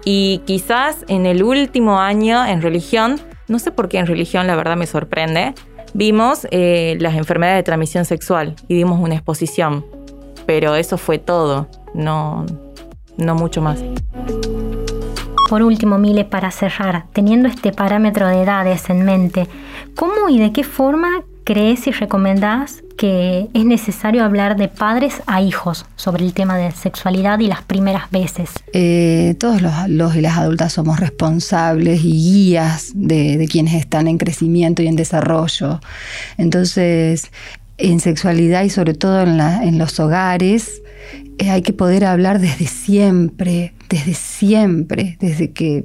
Y 0.05 0.43
quizás 0.47 1.05
en 1.09 1.27
el 1.27 1.43
último 1.43 1.99
año 1.99 2.45
en 2.45 2.63
religión, 2.63 3.21
no 3.49 3.59
sé 3.59 3.71
por 3.71 3.89
qué 3.89 3.99
en 3.99 4.07
religión, 4.07 4.47
la 4.47 4.57
verdad 4.57 4.77
me 4.77 4.87
sorprende, 4.87 5.55
vimos 5.93 6.47
eh, 6.51 6.97
las 7.01 7.15
enfermedades 7.15 7.61
de 7.61 7.63
transmisión 7.65 8.05
sexual 8.05 8.55
y 8.69 8.75
dimos 8.75 9.01
una 9.01 9.15
exposición. 9.15 9.85
Pero 10.47 10.75
eso 10.75 10.99
fue 10.99 11.19
todo, 11.19 11.69
no, 11.95 12.45
no 13.17 13.35
mucho 13.35 13.63
más. 13.63 13.83
Por 15.49 15.63
último, 15.63 15.99
Mile, 15.99 16.25
para 16.25 16.51
cerrar, 16.51 17.07
teniendo 17.13 17.49
este 17.49 17.73
parámetro 17.73 18.29
de 18.29 18.43
edades 18.43 18.91
en 18.91 19.05
mente, 19.05 19.47
¿cómo 19.95 20.29
y 20.29 20.39
de 20.39 20.53
qué 20.53 20.65
forma 20.65 21.23
crees 21.45 21.87
y 21.87 21.91
recomendás 21.93 22.83
que 22.97 23.49
es 23.53 23.65
necesario 23.65 24.25
hablar 24.25 24.57
de 24.57 24.69
padres 24.69 25.23
a 25.27 25.43
hijos 25.43 25.85
sobre 25.97 26.25
el 26.25 26.33
tema 26.33 26.57
de 26.57 26.71
sexualidad 26.71 27.39
y 27.41 27.49
las 27.49 27.63
primeras 27.63 28.11
veces? 28.11 28.51
Eh, 28.73 29.35
todos 29.39 29.61
los, 29.63 29.73
los 29.89 30.17
y 30.17 30.21
las 30.21 30.39
adultas 30.39 30.73
somos 30.73 31.01
responsables 31.01 32.05
y 32.05 32.13
guías 32.13 32.93
de, 32.95 33.47
quienes 33.51 33.75
están 33.75 34.09
en 34.09 34.19
crecimiento 34.19 34.83
y 34.83 34.87
en 34.87 34.97
desarrollo. 34.97 35.81
Entonces, 36.39 37.31
en 37.79 38.01
sexualidad 38.01 38.63
y 38.65 38.71
sobre 38.71 38.95
todo 38.95 39.23
en, 39.23 39.37
la- 39.37 39.65
en 39.65 39.79
los 39.79 39.99
hogares, 40.01 40.83
eh, 41.39 41.51
hay 41.51 41.63
que 41.63 41.73
poder 41.73 42.05
hablar 42.05 42.39
desde 42.41 42.67
siempre, 42.67 43.75
desde 43.89 44.15
siempre, 44.15 45.17
desde 45.21 45.51
que 45.51 45.85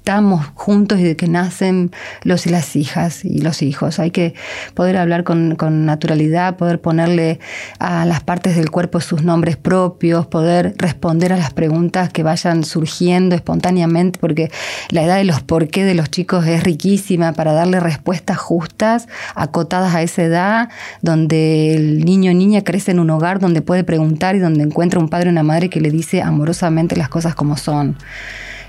estamos 0.00 0.46
juntos 0.54 0.98
y 0.98 1.02
de 1.02 1.14
que 1.14 1.28
nacen 1.28 1.90
los 2.24 2.46
y 2.46 2.50
las 2.50 2.74
hijas 2.74 3.22
y 3.22 3.42
los 3.42 3.60
hijos. 3.60 3.98
Hay 3.98 4.10
que 4.10 4.32
poder 4.72 4.96
hablar 4.96 5.24
con, 5.24 5.56
naturalidad, 5.84 6.56
poder 6.56 6.80
ponerle 6.80 7.38
a 7.78 8.06
las 8.06 8.22
partes 8.22 8.56
del 8.56 8.70
cuerpo 8.70 9.00
sus 9.00 9.22
nombres 9.24 9.58
propios, 9.58 10.26
poder 10.26 10.74
responder 10.78 11.34
a 11.34 11.36
las 11.36 11.52
preguntas 11.52 12.08
que 12.10 12.22
vayan 12.22 12.64
surgiendo 12.64 13.34
espontáneamente, 13.34 14.18
porque 14.18 14.50
la 14.88 15.02
edad 15.02 15.18
de 15.18 15.24
los 15.24 15.42
por 15.42 15.68
qué 15.68 15.84
de 15.84 15.94
los 15.94 16.10
chicos 16.10 16.46
es 16.46 16.64
riquísima 16.64 17.34
para 17.34 17.52
darle 17.52 17.78
respuestas 17.78 18.38
justas, 18.38 19.06
acotadas 19.34 19.94
a 19.94 20.00
esa 20.00 20.22
edad, 20.22 20.70
donde 21.02 21.74
el 21.74 22.06
niño 22.06 22.30
o 22.30 22.34
niña 22.34 22.64
crece 22.64 22.92
en 22.92 23.00
un 23.00 23.10
hogar 23.10 23.38
donde 23.38 23.60
puede 23.60 23.84
preguntar 23.84 24.34
y 24.34 24.38
donde 24.38 24.64
encuentra 24.64 24.98
un 24.98 25.10
padre 25.10 25.28
o 25.28 25.32
una 25.32 25.42
madre 25.42 25.68
que 25.68 25.82
le 25.82 25.90
dice 25.90 26.22
amorosamente 26.22 26.96
las 26.96 27.10
cosas 27.10 27.34
como 27.34 27.58
son 27.58 27.96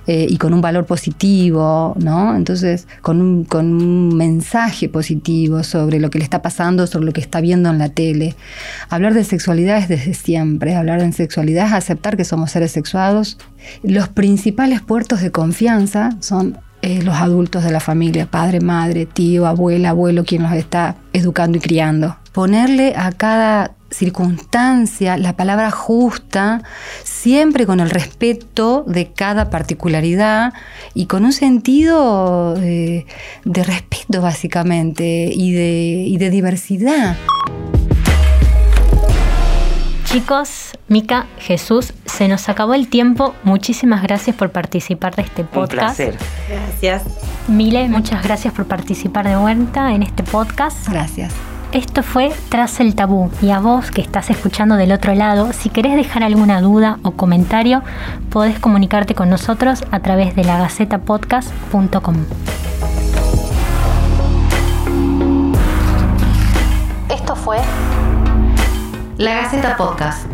eh, 0.07 0.25
y 0.29 0.37
con 0.37 0.53
un 0.53 0.61
valor 0.61 0.85
positivo, 0.85 1.95
¿no? 1.99 2.35
Entonces, 2.35 2.87
con 3.01 3.21
un, 3.21 3.43
con 3.43 3.73
un 3.73 4.15
mensaje 4.15 4.89
positivo 4.89 5.63
sobre 5.63 5.99
lo 5.99 6.09
que 6.09 6.17
le 6.17 6.23
está 6.23 6.41
pasando, 6.41 6.87
sobre 6.87 7.05
lo 7.05 7.13
que 7.13 7.21
está 7.21 7.39
viendo 7.41 7.69
en 7.69 7.77
la 7.77 7.89
tele. 7.89 8.35
Hablar 8.89 9.13
de 9.13 9.23
sexualidad 9.23 9.77
es 9.77 9.87
desde 9.87 10.13
siempre, 10.13 10.75
hablar 10.75 11.01
de 11.01 11.11
sexualidad 11.11 11.67
es 11.67 11.73
aceptar 11.73 12.17
que 12.17 12.25
somos 12.25 12.51
seres 12.51 12.71
sexuados. 12.71 13.37
Los 13.83 14.09
principales 14.09 14.81
puertos 14.81 15.21
de 15.21 15.31
confianza 15.31 16.17
son 16.19 16.57
eh, 16.81 17.01
los 17.03 17.15
adultos 17.15 17.63
de 17.63 17.71
la 17.71 17.79
familia, 17.79 18.25
padre, 18.25 18.59
madre, 18.59 19.05
tío, 19.05 19.45
abuela, 19.45 19.89
abuelo, 19.89 20.23
quien 20.25 20.43
los 20.43 20.53
está 20.53 20.95
educando 21.13 21.57
y 21.57 21.61
criando. 21.61 22.17
Ponerle 22.31 22.93
a 22.95 23.11
cada 23.11 23.75
circunstancia 23.91 25.17
la 25.17 25.35
palabra 25.35 25.69
justa, 25.69 26.63
siempre 27.03 27.65
con 27.65 27.81
el 27.81 27.89
respeto 27.89 28.83
de 28.87 29.11
cada 29.11 29.49
particularidad 29.49 30.53
y 30.93 31.05
con 31.05 31.25
un 31.25 31.33
sentido 31.33 32.55
de, 32.55 33.05
de 33.43 33.63
respeto 33.63 34.21
básicamente 34.21 35.29
y 35.33 35.51
de 36.17 36.29
diversidad. 36.29 37.15
Chicos, 40.11 40.77
Mica, 40.89 41.25
Jesús, 41.39 41.93
se 42.05 42.27
nos 42.27 42.49
acabó 42.49 42.73
el 42.73 42.89
tiempo. 42.89 43.33
Muchísimas 43.43 44.03
gracias 44.03 44.35
por 44.35 44.51
participar 44.51 45.15
de 45.15 45.21
este 45.21 45.43
Un 45.43 45.47
podcast. 45.47 45.95
placer. 45.95 46.17
Gracias. 46.49 47.03
Mile, 47.47 47.87
muchas 47.87 48.21
gracias 48.21 48.53
por 48.53 48.65
participar 48.65 49.25
de 49.25 49.37
vuelta 49.37 49.93
en 49.93 50.03
este 50.03 50.23
podcast. 50.23 50.89
Gracias. 50.89 51.33
Esto 51.71 52.03
fue 52.03 52.33
Tras 52.49 52.81
el 52.81 52.93
Tabú 52.93 53.31
y 53.41 53.51
a 53.51 53.59
vos 53.59 53.89
que 53.89 54.01
estás 54.01 54.29
escuchando 54.29 54.75
del 54.75 54.91
otro 54.91 55.15
lado, 55.15 55.53
si 55.53 55.69
querés 55.69 55.95
dejar 55.95 56.23
alguna 56.23 56.59
duda 56.59 56.99
o 57.03 57.11
comentario, 57.11 57.81
podés 58.29 58.59
comunicarte 58.59 59.15
con 59.15 59.29
nosotros 59.29 59.85
a 59.91 60.01
través 60.01 60.35
de 60.35 60.43
lagacetapodcast.com. 60.43 62.25
Esto 67.09 67.35
fue 67.37 67.59
La 69.21 69.35
Gaceta 69.35 69.77
Podcast. 69.77 70.30